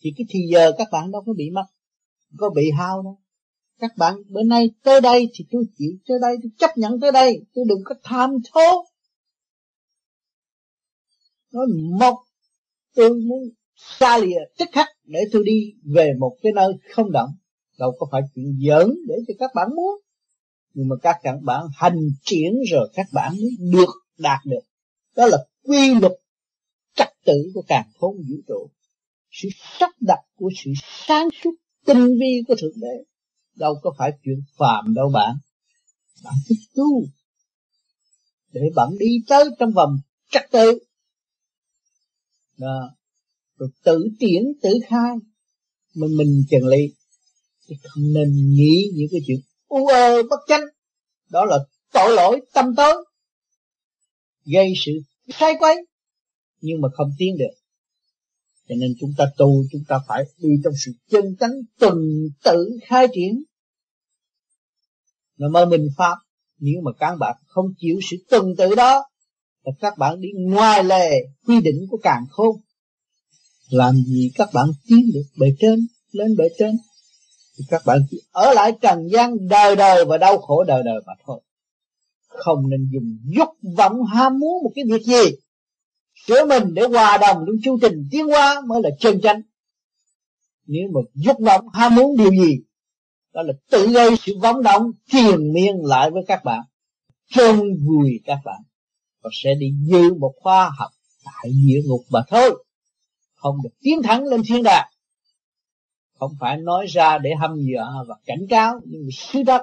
[0.00, 1.64] Thì cái thì giờ các bạn đâu có bị mất,
[2.36, 3.18] có bị hao đâu.
[3.78, 7.12] Các bạn bữa nay tới đây thì tôi chịu, tới đây tôi chấp nhận tới
[7.12, 8.84] đây, tôi đừng có tham thố.
[11.52, 11.66] Nói
[12.00, 12.24] một,
[12.94, 13.38] tôi muốn
[13.76, 17.30] xa lìa tức khắc để tôi đi về một cái nơi không động.
[17.78, 20.00] Đâu có phải chuyện giỡn để cho các bạn muốn,
[20.74, 24.73] nhưng mà các các bạn hành triển rồi các bạn mới được đạt được
[25.16, 26.12] đó là quy luật
[26.94, 28.70] trật tự của càng khôn vũ trụ.
[29.30, 29.48] Sự
[29.78, 30.70] sắp đặt của sự
[31.06, 31.54] sáng suốt
[31.86, 33.04] tinh vi của thượng đế.
[33.56, 35.36] Đâu có phải chuyện phàm đâu bạn.
[36.24, 37.06] Bạn thích tu.
[38.52, 39.98] Để bạn đi tới trong vòng
[40.30, 40.78] trật tự.
[42.58, 42.94] Đó.
[43.56, 45.16] rồi tự triển tự khai.
[45.94, 46.94] Mà mình trần lý
[47.68, 50.64] chứ không nên nghĩ những cái chuyện u ơ bất chánh.
[51.30, 51.58] Đó là
[51.92, 53.04] tội lỗi tâm tối
[54.44, 54.92] gây sự
[55.38, 55.86] sai quấy,
[56.60, 57.54] nhưng mà không tiến được.
[58.68, 61.98] Cho nên chúng ta tu, chúng ta phải đi trong sự chân chánh tuần
[62.44, 63.42] tự khai triển.
[65.38, 66.16] Mà mơ mình pháp.
[66.58, 69.04] Nếu mà các bạn không chịu sự tuần tự đó,
[69.66, 71.10] thì các bạn đi ngoài lề
[71.46, 72.56] quy định của càng khôn.
[73.68, 76.76] Làm gì các bạn tiến được bề trên, lên bề trên?
[77.58, 81.00] Thì các bạn chỉ ở lại trần gian đời đời và đau khổ đời đời
[81.06, 81.40] mà thôi
[82.34, 85.36] không nên dùng dục vọng ham muốn một cái việc gì.
[86.26, 89.40] Sửa mình để hòa đồng trong chu trình tiến hóa mới là chân chánh.
[90.66, 92.60] Nếu mà dục vọng ham muốn điều gì,
[93.34, 96.60] đó là tự gây sự vắng động triền miên lại với các bạn,
[97.28, 98.62] chôn vùi các bạn,
[99.22, 100.90] và sẽ đi như một khoa học
[101.24, 102.64] tại địa ngục mà thôi.
[103.34, 104.90] Không được tiến thẳng lên thiên đàng.
[106.18, 109.02] Không phải nói ra để hâm dọa và cảnh cáo nhưng
[109.34, 109.62] mà đất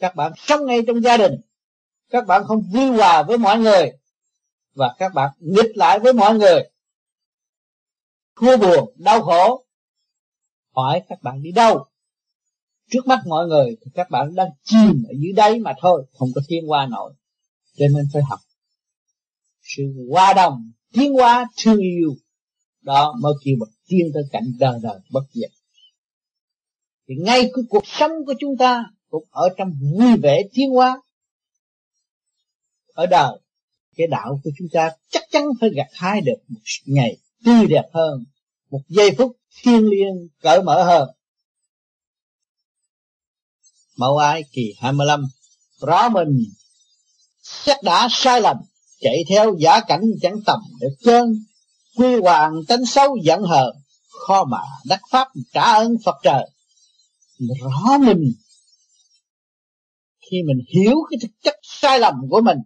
[0.00, 1.32] các bạn sống ngay trong gia đình.
[2.10, 3.92] Các bạn không vui hòa với mọi người.
[4.74, 6.62] Và các bạn nghịch lại với mọi người.
[8.36, 9.64] Thua buồn, đau khổ.
[10.74, 11.86] Hỏi các bạn đi đâu?
[12.90, 16.28] Trước mắt mọi người thì các bạn đang chìm ở dưới đáy mà thôi, không
[16.34, 17.14] có tiến qua nổi.
[17.76, 18.40] Cho nên phải học
[19.62, 22.14] sự hòa đồng, tiến hóa, thương yêu.
[22.82, 25.50] Đó mới kêu bậc tiên tới cảnh đời đời bất diệt.
[27.08, 31.00] Thì ngay cái cuộc sống của chúng ta cũng ở trong vui vẻ tiến hóa.
[32.94, 33.38] Ở đời,
[33.96, 37.84] cái đạo của chúng ta chắc chắn phải gặt hái được một ngày tươi đẹp
[37.94, 38.24] hơn,
[38.70, 41.08] một giây phút thiêng liêng, cởi mở hơn.
[43.96, 45.26] Mẫu ai kỳ 25
[45.80, 46.44] rõ mình
[47.64, 48.56] chắc đã sai lầm,
[49.00, 51.44] chạy theo giả cảnh chẳng tầm để chân
[51.96, 53.76] quy hoàng tánh xấu giận hờn,
[54.08, 56.50] kho mà đắc pháp trả ơn Phật trời.
[57.38, 58.32] Rõ mình
[60.30, 62.58] khi mình hiểu cái thực chất sai lầm của mình.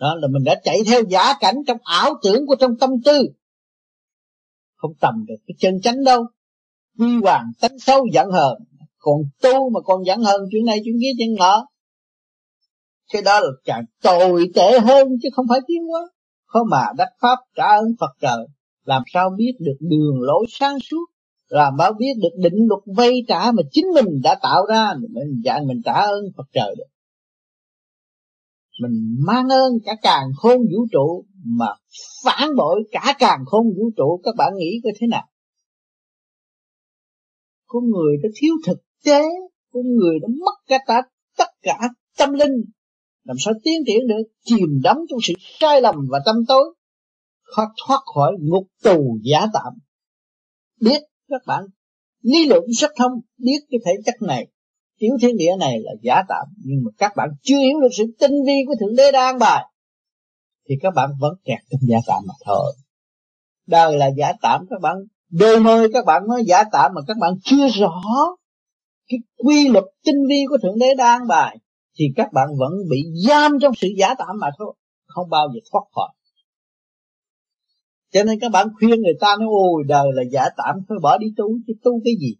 [0.00, 3.28] Đó là mình đã chạy theo giả cảnh trong ảo tưởng của trong tâm tư.
[4.74, 6.26] Không tầm được cái chân chánh đâu.
[6.98, 8.58] Quy hoàng tánh xấu giận hờn.
[8.98, 11.66] Còn tu mà còn giận hờn, chuyện này chuyện kia chuyện nọ.
[13.12, 16.00] Cái đó là càng tồi tệ hơn chứ không phải tiến quá
[16.54, 18.46] khó mà đắc pháp, trả ơn Phật trời
[18.84, 21.06] làm sao biết được đường lối sáng suốt?
[21.54, 25.42] Làm báo biết được định luật vay trả mà chính mình đã tạo ra mình
[25.44, 26.90] dạng mình trả ơn Phật trời được.
[28.80, 31.66] Mình mang ơn cả càng khôn vũ trụ mà
[32.24, 35.26] phản bội cả càng khôn vũ trụ các bạn nghĩ coi thế nào?
[37.66, 39.22] Con người đã thiếu thực tế
[39.72, 41.02] con người đã mất cả ta,
[41.38, 41.78] tất cả
[42.18, 42.64] tâm linh.
[43.24, 44.22] Làm sao tiến triển được?
[44.44, 46.74] Chìm đắm trong sự sai lầm và tâm tối.
[47.42, 49.72] Khó thoát khỏi ngục tù giả tạm.
[50.80, 51.64] Biết các bạn,
[52.22, 54.46] lý luận rất thông, biết cái thể chất này
[54.98, 58.04] tiểu thiên địa này là giả tạm nhưng mà các bạn chưa hiểu được sự
[58.20, 59.64] tinh vi của thượng đế đang bài,
[60.68, 62.72] thì các bạn vẫn kẹt trong giả tạm mà thôi.
[63.66, 64.96] Đời là giả tạm các bạn,
[65.30, 68.02] đôi mời các bạn nói giả tạm mà các bạn chưa rõ
[69.08, 71.58] cái quy luật tinh vi của thượng đế đang bài,
[71.98, 74.74] thì các bạn vẫn bị giam trong sự giả tạm mà thôi,
[75.06, 76.08] không bao giờ thoát khỏi
[78.14, 81.18] cho nên các bạn khuyên người ta nói, ôi, đời là giả tạm, thôi bỏ
[81.18, 82.34] đi tu, chứ tu cái gì?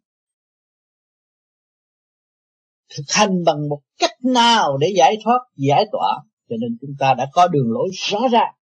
[2.96, 6.08] Thực hành bằng một cách nào để giải thoát, giải tỏa.
[6.48, 8.54] Cho nên chúng ta đã có đường lối rõ ràng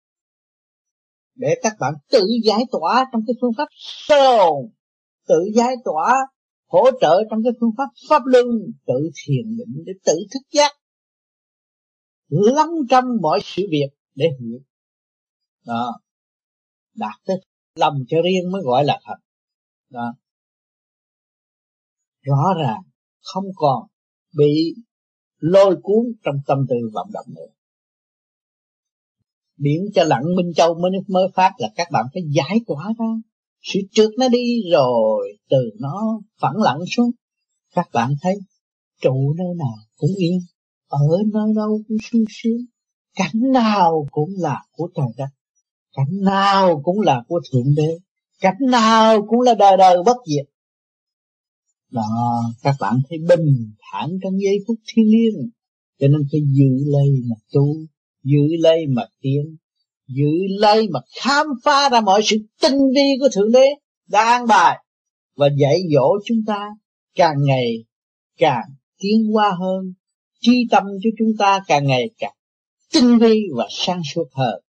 [1.36, 4.38] để các bạn tự giải tỏa trong cái phương pháp sơ
[5.28, 6.16] tự giải tỏa,
[6.68, 8.46] hỗ trợ trong cái phương pháp pháp luân,
[8.88, 10.72] tự thiền định để tự thức giác,
[12.30, 14.60] lắng trong mọi sự việc để hiểu.
[15.66, 16.00] Đó
[16.96, 17.38] đạt tới
[17.76, 19.16] lầm cho riêng mới gọi là thật
[19.90, 20.14] đó.
[22.22, 22.82] Rõ ràng
[23.22, 23.88] không còn
[24.38, 24.76] bị
[25.38, 27.54] lôi cuốn trong tâm tư vọng động nữa.
[29.58, 33.06] Biển cho lặng, minh châu mới mới phát là các bạn phải giải tỏa ra.
[33.62, 37.12] Sự trượt nó đi rồi, từ nó phẳng lặng xuống.
[37.76, 38.36] Các bạn thấy
[39.02, 40.40] trụ nơi nào cũng yên,
[40.88, 41.00] ở
[41.34, 42.66] nơi đâu cũng sung sướng.
[43.16, 45.30] Cảnh nào cũng là của trời đất
[45.94, 47.98] cảnh nào cũng là của thượng đế.
[48.40, 50.46] Cảnh nào cũng là đời đời bất diệt.
[51.92, 55.50] Đó, các bạn thấy bình thản trong giây phút thiên liêng.
[56.00, 57.76] Cho nên phải giữ lấy mà tu,
[58.24, 59.58] giữ lấy mà tiến,
[60.08, 63.66] giữ lấy mà khám phá ra mọi sự tinh vi của thượng đế
[64.08, 64.78] đang bài
[65.36, 66.70] và dạy dỗ chúng ta
[67.16, 67.86] càng ngày
[68.38, 68.66] càng
[69.00, 69.94] tiến qua hơn
[70.40, 72.34] chi tâm cho chúng ta càng ngày càng
[72.94, 74.64] tinh vi và sáng suốt hơn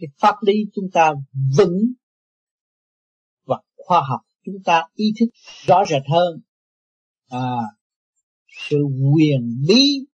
[0.00, 1.12] cái pháp lý chúng ta
[1.56, 1.92] vững
[3.46, 5.26] và khoa học, chúng ta ý thức
[5.66, 6.40] rõ rệt hơn.
[7.28, 7.56] À
[8.68, 8.78] sự
[9.14, 10.06] quyền bí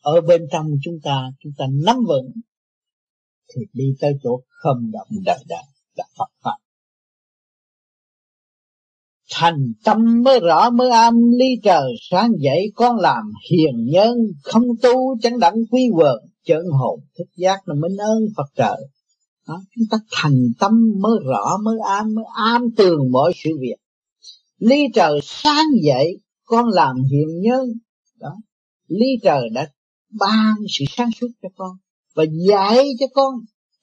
[0.00, 2.32] ở bên trong chúng ta chúng ta nắm vững
[3.54, 5.62] thì đi tới chỗ không động đời đời
[5.94, 6.56] là Phật pháp.
[9.30, 14.62] Thành tâm mới rõ, mới am ly trời sáng dậy con làm hiền nhân, không
[14.82, 18.88] tu chẳng đẳng quy quần chân hồn thức giác là minh ơn Phật trời
[19.48, 23.76] đó, chúng ta thành tâm mới rõ mới an mới an tường mọi sự việc.
[24.58, 27.68] Ly trời sáng dậy con làm hiền nhân.
[28.18, 28.36] Đó
[28.88, 29.70] ly trời đã
[30.10, 31.76] ban sự sáng suốt cho con
[32.14, 33.34] và dạy cho con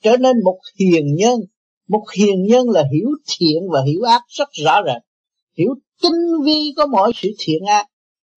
[0.03, 1.39] trở nên một hiền nhân.
[1.87, 5.01] Một hiền nhân là hiểu thiện và hiểu ác rất rõ rệt.
[5.57, 7.87] Hiểu tinh vi có mọi sự thiện ác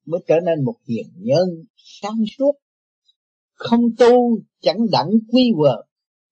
[0.06, 2.52] mới trở nên một hiền nhân sáng suốt.
[3.54, 5.86] Không tu chẳng đẳng quy vợ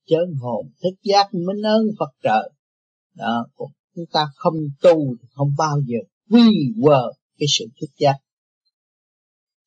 [0.06, 2.50] chân hồn thức giác minh ơn Phật trời.
[3.14, 3.46] Đó
[3.94, 5.98] chúng ta không tu thì không bao giờ
[6.30, 8.16] quy quờ cái sự thức giác.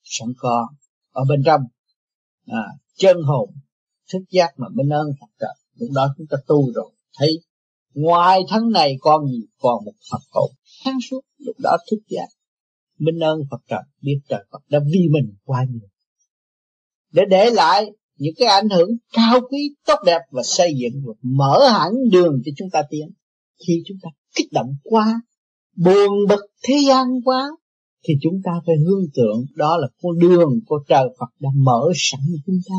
[0.03, 0.67] Sẵn có
[1.11, 1.61] ở bên trong
[2.45, 2.63] à,
[2.95, 3.49] chân hồn
[4.13, 5.55] thức giác mà minh ơn Phật trời.
[5.75, 7.29] Lúc đó chúng ta tu rồi thấy
[7.93, 9.41] ngoài thân này còn gì?
[9.59, 11.21] Còn một Phật hồn sáng suốt.
[11.37, 12.27] Lúc đó thức giác
[12.99, 13.83] minh ơn Phật trời.
[14.01, 15.89] Biết trời Phật đã vì mình qua nhiều.
[17.11, 17.85] Để để lại
[18.17, 22.41] những cái ảnh hưởng cao quý, tốt đẹp và xây dựng và mở hẳn đường
[22.45, 23.10] cho chúng ta tiến.
[23.67, 25.21] Khi chúng ta kích động quá,
[25.75, 27.49] buồn bực thế gian quá,
[28.08, 31.82] thì chúng ta phải hương tượng đó là con đường của trời Phật đã mở
[31.95, 32.75] sẵn cho chúng ta.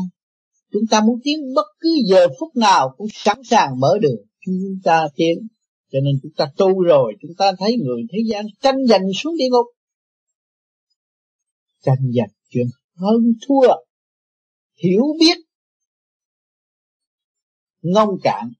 [0.73, 4.21] Chúng ta muốn tiến bất cứ giờ phút nào cũng sẵn sàng mở đường.
[4.45, 5.47] Chúng ta tiến,
[5.91, 9.37] cho nên chúng ta tu rồi, chúng ta thấy người thế gian tranh giành xuống
[9.37, 9.65] địa ngục.
[11.85, 13.86] Tranh giành chuyện hơn thua
[14.83, 15.37] hiểu biết,
[17.81, 18.51] ngông cạn,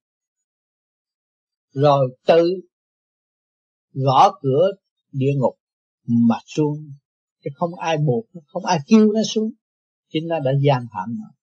[1.74, 2.50] rồi tự
[3.94, 4.72] gõ cửa
[5.12, 5.60] địa ngục
[6.08, 6.92] mà xuống.
[7.44, 9.52] Chứ không ai buộc, không ai kêu nó xuống,
[10.10, 11.38] chính nó đã gian phạm nó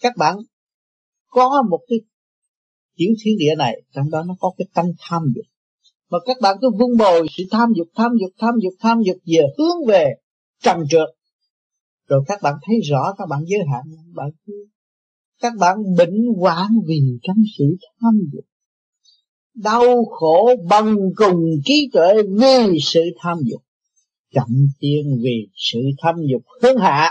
[0.00, 0.36] các bạn
[1.28, 1.98] có một cái
[2.96, 5.44] tiểu thiên địa này, trong đó nó có cái tâm tham dục.
[6.10, 9.16] Mà các bạn cứ vun bồi sự tham dục tham dục tham dục tham dục,
[9.26, 10.14] về hướng về
[10.62, 11.08] trần trượt
[12.10, 13.82] rồi các bạn thấy rõ các bạn giới hạn
[14.14, 14.30] bạn
[15.40, 17.64] các bạn bệnh hoạn vì trong sự
[18.00, 18.44] tham dục.
[19.54, 23.62] Đau khổ bằng cùng trí tuệ vì sự tham dục.
[24.34, 24.48] Chậm
[24.80, 27.10] tiên vì sự tham dục hướng hạ,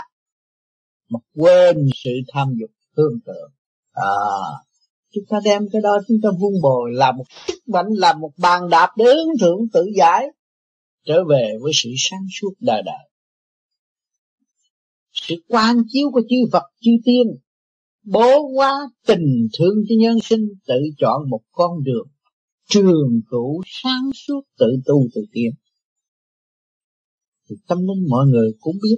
[1.10, 3.50] mà quên sự tham dục hương tượng
[3.92, 4.10] à
[5.14, 8.30] chúng ta đem cái đó, chúng ta vun bồi làm một sức mạnh làm một
[8.38, 10.26] bàn đạp để ứng thượng tự giải,
[11.06, 13.09] trở về với sự sáng suốt đời đời
[15.30, 17.26] sự quan chiếu của chư Phật, chư tiên.
[18.04, 18.72] Bố quá
[19.06, 22.08] tình thương cho nhân sinh, tự chọn một con đường.
[22.68, 25.50] Trường cửu sáng suốt, tự tu, tự tiến.
[27.48, 28.96] Thì tâm linh mọi người cũng biết.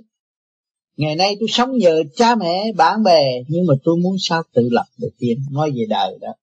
[0.96, 4.68] Ngày nay tôi sống nhờ cha mẹ, bạn bè, nhưng mà tôi muốn sao tự
[4.70, 5.38] lập để tiến.
[5.50, 6.34] Nói về đời đó.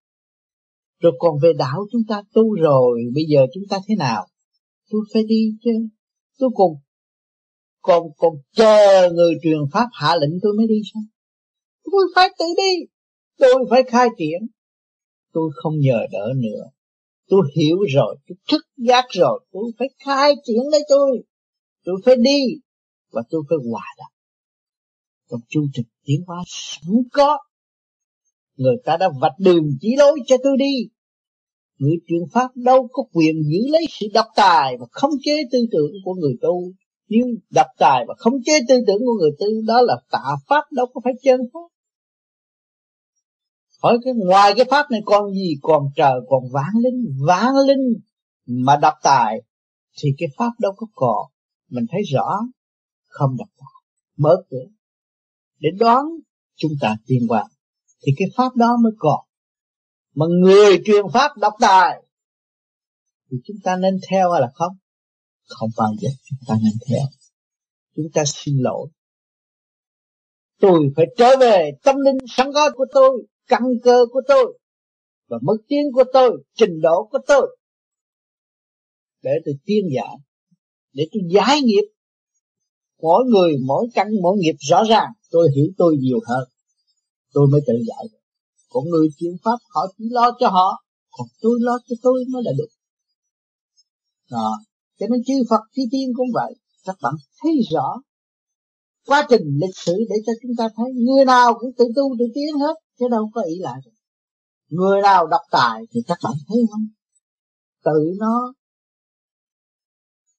[0.99, 4.27] Rồi còn về đạo chúng ta tu rồi, bây giờ chúng ta thế nào?
[4.89, 5.71] Tôi phải đi chứ.
[6.39, 6.71] Tôi còn
[7.81, 11.03] còn còn chờ người truyền pháp hạ lệnh tôi mới đi sao?
[11.83, 12.85] Tôi phải tự đi.
[13.37, 14.47] Tôi phải khai triển.
[15.33, 16.63] Tôi không nhờ đỡ nữa.
[17.27, 18.15] Tôi hiểu rồi.
[18.27, 19.45] Tôi thức giác rồi.
[19.51, 21.23] Tôi phải khai triển lấy tôi.
[21.83, 22.39] Tôi phải đi
[23.11, 24.13] và tôi phải hòa đồng.
[25.29, 27.37] Trong chương trình tiến hóa sẵn có,
[28.55, 30.89] người ta đã vạch đường chỉ lối cho tôi đi.
[31.77, 35.59] Người truyền pháp đâu có quyền giữ lấy sự độc tài và khống chế tư
[35.71, 36.71] tưởng của người tu
[37.09, 40.63] nhưng đập tài và không chế tư tưởng của người tư, đó là tạ pháp
[40.71, 41.67] đâu có phải chân pháp.
[43.81, 45.55] Hỏi cái ngoài cái pháp này còn gì?
[45.61, 47.17] Còn trời, còn vãng linh.
[47.27, 47.99] Vãng linh
[48.45, 49.41] mà đập tài
[50.01, 51.31] thì cái pháp đâu có còn.
[51.69, 52.39] Mình thấy rõ,
[53.07, 53.83] không đập tài.
[54.17, 54.65] Mở cửa.
[55.59, 56.05] Để đón
[56.55, 57.45] chúng ta tiên qua
[58.01, 59.19] thì cái pháp đó mới còn.
[60.15, 62.03] Mà người truyền pháp độc tài,
[63.31, 64.77] thì chúng ta nên theo hay là không?
[65.49, 67.05] Không bao giờ chúng ta nên theo.
[67.95, 68.87] Chúng ta xin lỗi.
[70.59, 74.59] Tôi phải trở về tâm linh sẵn có của tôi, căn cơ của tôi
[75.27, 77.57] và mức tiến của tôi, trình độ của tôi.
[79.23, 80.15] Để tôi tiên giải,
[80.93, 81.83] để tôi giải nghiệp.
[83.01, 86.49] Mỗi người, mỗi căn, mỗi nghiệp rõ ràng, tôi hiểu tôi nhiều hơn.
[87.33, 88.19] Tôi mới tự giải
[88.69, 92.43] còn người chuyển pháp, họ chỉ lo cho họ, còn tôi lo cho tôi mới
[92.45, 92.67] là được.
[94.31, 94.59] Đó
[94.99, 96.53] cho nên chư Phật, chư tiên cũng vậy.
[96.85, 98.01] Các bạn thấy rõ
[99.05, 102.25] quá trình lịch sử để cho chúng ta thấy người nào cũng tự tu tự
[102.35, 103.79] tiến hết, chứ đâu có ý lại
[104.69, 106.87] người nào độc tài thì các bạn thấy không?
[107.83, 108.53] Tự nó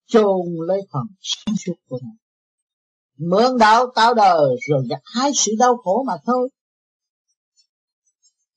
[0.06, 2.10] chôn lấy phần sáng suốt của nó.
[3.16, 6.48] Mượn đạo tạo đời rồi gặt hai sự đau khổ mà thôi.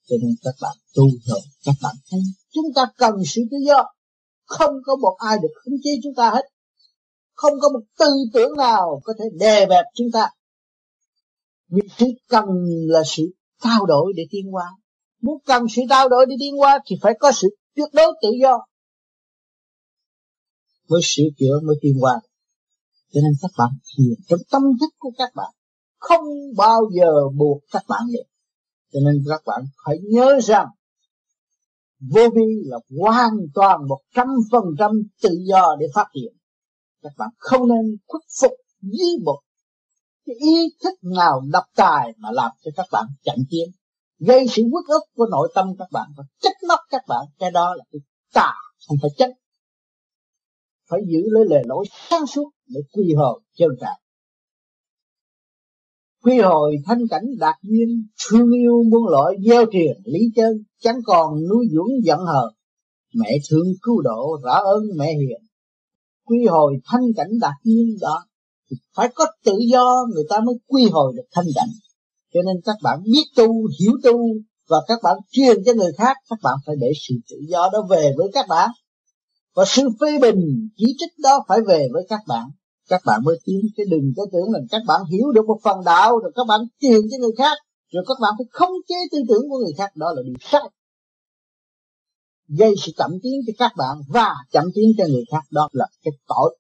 [0.07, 2.19] Cho nên các bạn tu rồi, các bạn thấy
[2.53, 3.83] chúng ta cần sự tự do
[4.57, 6.45] không có một ai được khống chế chúng ta hết.
[7.33, 10.29] Không có một tư tưởng nào có thể đè bẹp chúng ta.
[11.69, 12.45] Vì chỉ cần
[12.87, 13.23] là sự
[13.63, 14.65] trao đổi để tiến hóa
[15.23, 18.29] muốn cần sự trao đổi để tiến hóa thì phải có sự tuyệt đối tự
[18.41, 18.57] do.
[20.89, 22.21] Mới sửa chữa mới tiến hóa
[23.13, 25.51] cho nên các bạn thiền trong tâm thức của các bạn.
[25.97, 26.25] Không
[26.57, 28.23] bao giờ buộc các bạn được.
[28.93, 30.67] Cho nên các bạn phải nhớ rằng
[32.09, 34.91] vô vi là hoàn toàn một trăm phần trăm
[35.21, 36.33] tự do để phát triển
[37.03, 38.51] các bạn không nên khuất phục
[38.81, 39.39] dưới một
[40.25, 43.69] cái ý thức nào độc tài mà làm cho các bạn chậm tiến.
[44.19, 47.25] Gây sự uất ức của nội tâm các bạn và trách móc các bạn.
[47.39, 47.99] Cái đó là cái
[48.33, 48.53] tà,
[48.87, 49.29] không phải chất.
[50.89, 53.99] Phải giữ lấy lời lỗi sáng suốt để quy hồi chân trạng
[56.23, 60.99] quy hồi thanh cảnh đạt duyên thương yêu muôn loại, gieo truyền lý chân, chẳng
[61.05, 62.53] còn nuôi dưỡng giận hờn.
[63.15, 65.47] Mẹ thương cứu độ rõ ơn mẹ hiền.
[66.25, 68.25] Quy hồi thanh cảnh đạt duyên đó,
[68.69, 71.69] thì phải có tự do, người ta mới quy hồi được thanh cảnh.
[72.33, 73.47] Cho nên các bạn biết tu,
[73.79, 74.17] hiểu tu,
[74.69, 77.79] và các bạn truyền cho người khác, các bạn phải để sự tự do đó
[77.89, 78.69] về với các bạn.
[79.55, 82.45] Và sự phê bình, chỉ trích đó phải về với các bạn
[82.93, 85.77] các bạn mới tiến cái đừng có tưởng là các bạn hiểu được một phần
[85.85, 87.57] đạo, rồi các bạn truyền cho người khác,
[87.93, 90.61] rồi các bạn phải khống chế tư tưởng của người khác, đó là điều sai
[92.59, 95.87] gây sự chậm tiến cho các bạn và chậm tiến cho người khác, đó là
[96.03, 96.57] cái tội.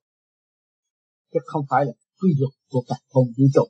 [1.33, 3.65] Chứ không phải là quy luật của cả không vũ trụ.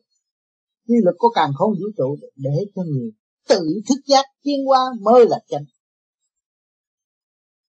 [0.88, 3.12] Quy luật của càng không vũ trụ để cho người
[3.50, 5.64] tự thức giác tiến qua mới là chân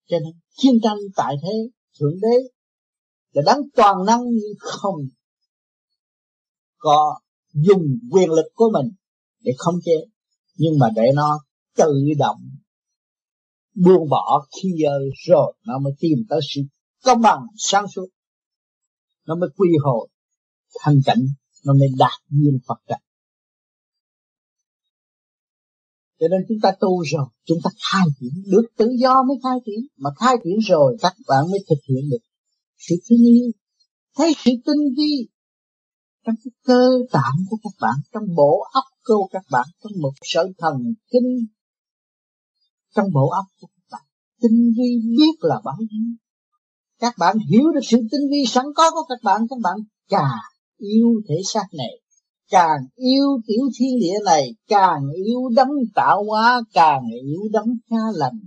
[0.09, 1.55] cho nên chiến tranh tại thế,
[2.01, 2.56] thượng đế
[3.37, 4.95] là đáng toàn năng nhưng không
[6.79, 7.21] có
[7.53, 8.93] dùng quyền lực của mình
[9.41, 9.93] để khống chế.
[10.57, 11.41] Nhưng mà để nó
[11.77, 12.41] tự động
[13.75, 16.61] buông bỏ khi giờ rồi, nó mới tìm tới sự
[17.05, 18.07] công bằng, sáng suốt.
[19.27, 20.09] Nó mới quy hồi
[20.81, 21.27] thanh cảnh
[21.65, 23.03] nó mới đạt duyên Phật cảnh
[26.21, 29.59] cho nên chúng ta tu rồi, chúng ta khai triển, được tự do mới khai
[29.67, 29.87] triển.
[29.97, 32.19] Mà khai triển rồi, các bạn mới thực hiện được
[32.79, 33.53] sự thương yêu
[34.17, 35.29] thấy sự tinh vi
[36.27, 40.13] trong cái cơ tạng của các bạn, trong bộ óc của các bạn, trong một
[40.23, 40.75] sợi thần
[41.11, 41.47] kinh,
[42.95, 44.03] trong bộ óc của các bạn.
[44.43, 46.15] Tinh vi biết là bao nhiêu.
[47.01, 49.77] Các bạn hiểu được sự tinh vi sẵn có của các bạn các bạn
[50.09, 50.39] càng
[50.79, 52.01] yêu thể xác này,
[52.51, 57.97] càng yêu tiểu thiên địa này, càng yêu đấng tạo hóa, càng yêu đấng cha
[58.15, 58.41] lành.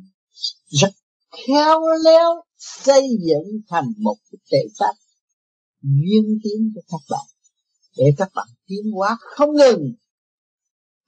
[0.67, 0.91] Rất
[1.31, 4.93] khéo léo xây dựng thành một cái thể xác
[5.81, 7.25] duyên tiến cho các bạn.
[7.97, 9.93] Để các bạn tiến hóa không ngừng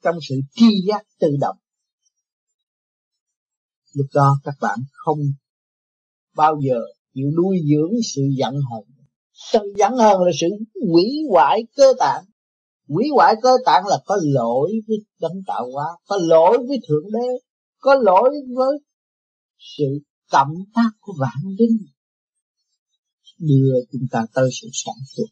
[0.04, 1.58] trong sự tri giác tự động.
[3.94, 5.20] Lúc đó các bạn không
[6.36, 6.80] bao giờ
[7.14, 8.84] chịu nuôi dưỡng sự giận hờn.
[9.34, 10.48] Sự giận hờn là sự
[10.92, 12.24] hủy hoại cơ tạng.
[12.88, 17.12] Hủy hoại cơ tạng là có lỗi với đấng tạo hóa, có lỗi với thượng
[17.12, 17.28] đế,
[17.80, 18.78] có lỗi với
[19.58, 19.86] sự
[20.32, 21.78] cộng tác của vạn linh
[23.40, 25.26] đưa chúng ta tới sự sản xuất.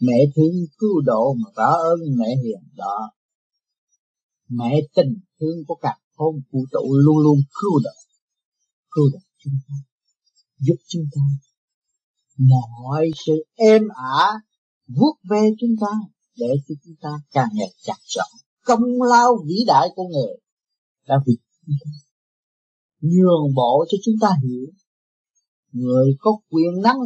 [0.00, 3.10] Mẹ thương cứu độ mà rõ ơn mẹ hiền đó.
[4.48, 7.90] Mẹ tình thương của cả hôn vũ trụ luôn luôn cứu độ.
[8.90, 9.74] Cứu độ chúng ta.
[10.58, 11.22] Giúp chúng ta.
[12.36, 14.40] Mọi sự êm ả
[14.86, 15.92] vuốt ve chúng ta
[16.36, 18.20] để cho chúng ta càng ngày chặt chẽ.
[18.64, 20.36] Công lao vĩ đại của người
[21.06, 21.36] đã vì
[23.10, 24.66] nhường bộ cho chúng ta hiểu.
[25.72, 26.98] Người có quyền năng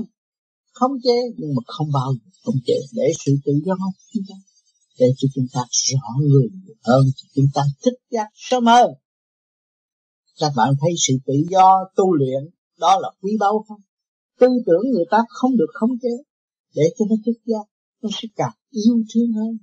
[0.73, 2.75] không chế, nhưng mà không bao giờ không chế.
[2.93, 3.75] Để sự tự do
[4.13, 4.35] chúng ta,
[4.99, 6.49] để cho chúng ta rõ người
[6.85, 8.91] hơn chúng ta thích giác sớm hơn.
[10.41, 12.43] Các bạn thấy sự tự do tu luyện,
[12.79, 13.81] đó là quý báu không?
[14.41, 16.09] Tư tưởng người ta không được khống chế,
[16.75, 17.65] để cho nó thích giác,
[18.03, 19.59] nó sẽ càng yêu thương hơn.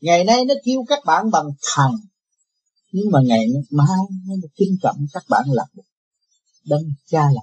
[0.00, 1.92] Ngày nay nó kêu các bạn bằng thằng
[2.92, 5.82] nhưng mà ngày mai nó kính trọng các bạn là một
[6.64, 7.40] đấng cha là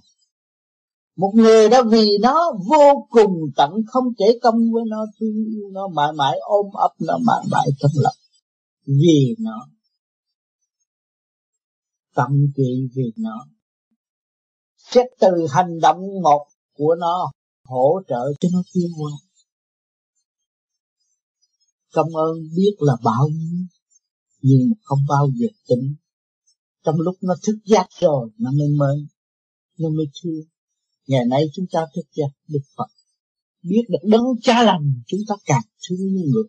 [1.15, 5.69] một người đã vì nó vô cùng tận không kể công với nó thương yêu
[5.71, 8.15] nó mãi mãi ôm ấp, nó mãi mãi trong lòng.
[8.85, 9.67] Vì nó.
[12.15, 13.45] Tận trị vì nó.
[14.77, 17.31] Xét từ hành động một của nó,
[17.63, 19.11] hỗ trợ cho nó tiến qua
[21.93, 23.65] công ơn biết là bao nhiêu
[24.41, 25.95] nhưng không bao giờ tính
[26.83, 29.07] trong lúc nó thức giác rồi, nó mới mới,
[29.77, 30.43] nó mới thương
[31.07, 32.87] ngày nay chúng ta thức giác đức phật.
[33.61, 36.43] Biết được đấng cha lành, chúng ta càng thương như người.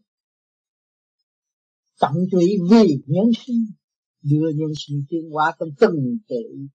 [2.01, 3.67] Tận tụy vì nhân sinh,
[4.23, 6.67] đưa nhân sinh tiến hóa trong từng tự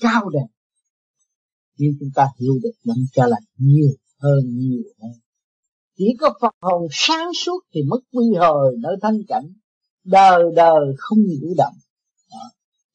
[0.00, 0.46] cao đẹp.
[1.76, 4.82] Nhưng chúng ta hiểu được đấng cha lành nhiều hơn nhiều.
[5.02, 5.20] Hơn
[5.96, 9.52] chỉ có Phật hồn sáng suốt thì mất quy hồi, nơi thanh cảnh
[10.04, 11.74] đời đời không nhiễu động.
[12.30, 12.44] Đó.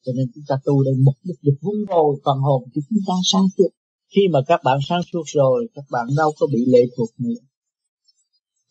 [0.04, 2.98] cho nên chúng ta tu đây mục đích được vun bồi phần hồn của chúng
[3.06, 3.70] ta sáng suốt.
[4.14, 7.40] Khi mà các bạn sáng suốt rồi các bạn đâu có bị lệ thuộc nữa.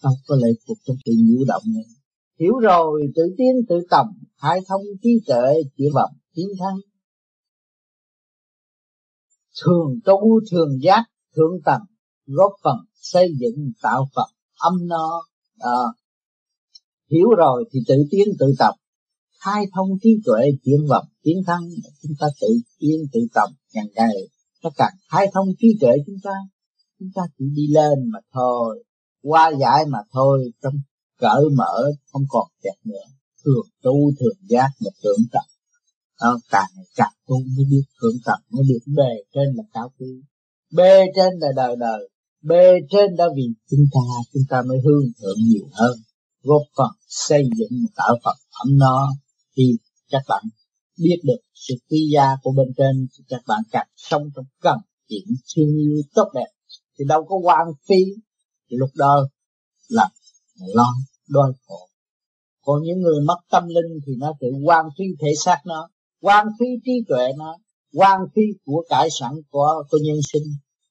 [0.03, 1.89] Đâu có lệ thuộc trong sự nhiễu động nữa.
[2.39, 4.05] Hiểu rồi tự tiến tự tầm
[4.38, 6.77] hai thông trí tuệ chữa vọng tiến thắng
[9.63, 11.03] thường tu thường giác
[11.36, 11.81] thượng tầng
[12.25, 14.27] góp phần xây dựng tạo Phật
[14.59, 15.21] âm no.
[15.57, 15.79] À,
[17.12, 18.74] hiểu rồi thì tự tiến tự tập.
[19.45, 21.62] Khai thông trí tuệ, chuyển vọng, tiến thân,
[22.03, 22.47] chúng ta tự
[22.80, 24.16] tiến tự tập càng ngày
[24.66, 26.32] nó càng khai thông trí tuệ chúng ta
[26.99, 28.84] chúng ta chỉ đi lên mà thôi.
[29.22, 30.74] Qua giải mà thôi, trong
[31.20, 33.06] cởi mở, không còn kẹt nữa.
[33.45, 35.45] Thường tu, thường giác mà tưởng tập.
[36.22, 39.91] Nó càng ngày càng tu mới biết thượng tập, mới biết bề trên là cao
[39.99, 40.08] quý.
[40.74, 42.10] Bề trên là đời đời.
[42.41, 43.99] Bề trên đã vì chúng ta
[44.34, 45.97] chúng ta mới hương thượng nhiều hơn
[46.45, 49.13] góp phần xây dựng tạo Phật ấm nó
[49.57, 49.63] thì
[50.09, 50.43] các bạn
[50.97, 54.77] biết được sự quý giá của bên trên, thì các bạn càng sống trong cần
[55.09, 56.47] chuyện thương yêu tốt đẹp.
[56.99, 58.03] Thì đâu có quan phí.
[58.69, 59.27] Thì lúc đó
[59.87, 60.09] là
[60.75, 60.93] lo
[61.27, 61.89] đôi khổ.
[62.61, 65.89] Còn những người mất tâm linh thì nó tự quan phí thể xác nó
[66.21, 67.57] quan phí trí tuệ nó
[67.93, 70.43] quan phí của cải sẵn của của nhân sinh.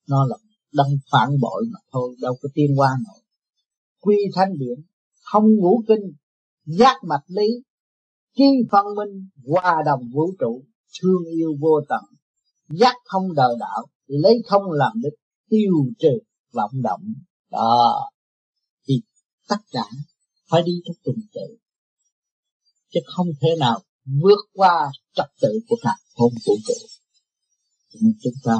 [0.09, 0.37] Nó là
[0.73, 3.23] đang phản bội mà thôi, đâu có tiên qua nổi.
[4.01, 4.85] Quy thanh điển
[5.33, 6.13] thông ngũ kinh,
[6.65, 7.47] giác mạch lý
[8.37, 10.65] chi phân minh, hòa đồng vũ trụ,
[11.01, 12.05] thương yêu vô tận.
[12.69, 15.13] Giác thông đời đạo, lấy không làm đích,
[15.49, 16.19] tiêu trừ
[16.53, 17.03] vọng động.
[17.51, 18.11] Đó.
[18.89, 19.03] Thì
[19.49, 19.85] tất cả
[20.51, 21.57] phải đi theo tuần tự,
[22.93, 23.81] chứ không thể nào
[24.23, 26.75] vượt qua trật tự của cả hôn vũ trụ.
[28.01, 28.57] Nên chúng ta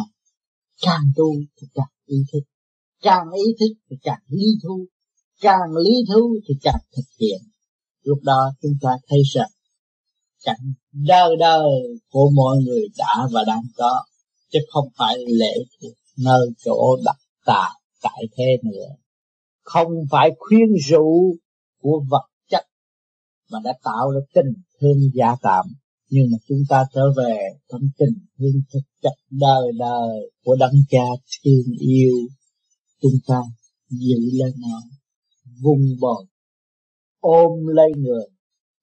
[0.83, 2.41] càng tu thì càng ý thức,
[3.03, 4.87] càng ý thức thì càng lý thu
[5.41, 7.41] càng lý thú thì càng thực hiện.
[8.03, 9.51] Lúc đó chúng ta thấy rằng
[10.45, 11.71] cảnh đời đời
[12.11, 14.05] của mọi người đã và đang có,
[14.53, 17.69] chứ không phải lệ thuộc nơi chỗ đặt tà
[18.03, 18.89] tại thế nữa.
[19.63, 21.37] Không phải khuyên rũ
[21.83, 22.67] của vật chất
[23.51, 25.67] mà đã tạo ra tình thương giả tạm,
[26.11, 30.75] nhưng mà chúng ta trở về tâm tình thương thực chất đời đời của đấng
[30.89, 31.05] cha
[31.45, 32.15] thương yêu.
[33.03, 33.41] Chúng ta
[33.89, 34.83] giữ lên nó
[35.63, 36.27] vùng bồi
[37.21, 38.27] ôm lấy người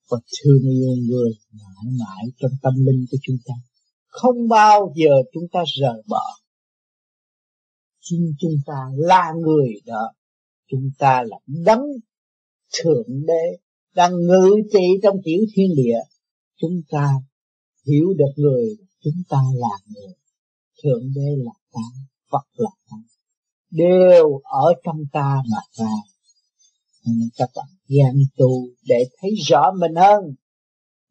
[0.09, 3.53] và thương yêu người mãi mãi trong tâm linh của chúng ta.
[4.07, 6.23] Không bao giờ chúng ta rời bỏ.
[8.01, 10.13] Chính chúng ta là người đó.
[10.71, 11.83] Chúng ta là đấng
[12.79, 13.57] thượng đế,
[13.95, 15.99] đang ngự trị trong tiểu thiên địa.
[16.61, 17.13] Chúng ta
[17.87, 18.67] hiểu được người,
[19.03, 20.13] chúng ta là người.
[20.83, 21.81] Thượng đế là ta,
[22.31, 22.97] phật là ta.
[23.69, 26.10] Đều ở trong ta mà ra
[27.05, 30.35] nên các bạn gian tu để thấy rõ mình hơn,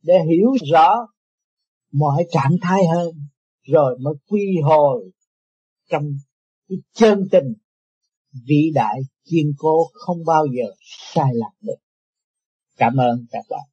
[0.03, 0.95] để hiểu rõ
[1.93, 3.15] mọi trạng thái hơn,
[3.63, 5.11] rồi mới quy hồi
[5.91, 6.05] trong
[6.69, 7.55] cái chân tình.
[8.47, 10.71] Vĩ đại kiên cố không bao giờ
[11.15, 11.79] sai lạc được.
[12.77, 13.70] Cảm ơn các bạn.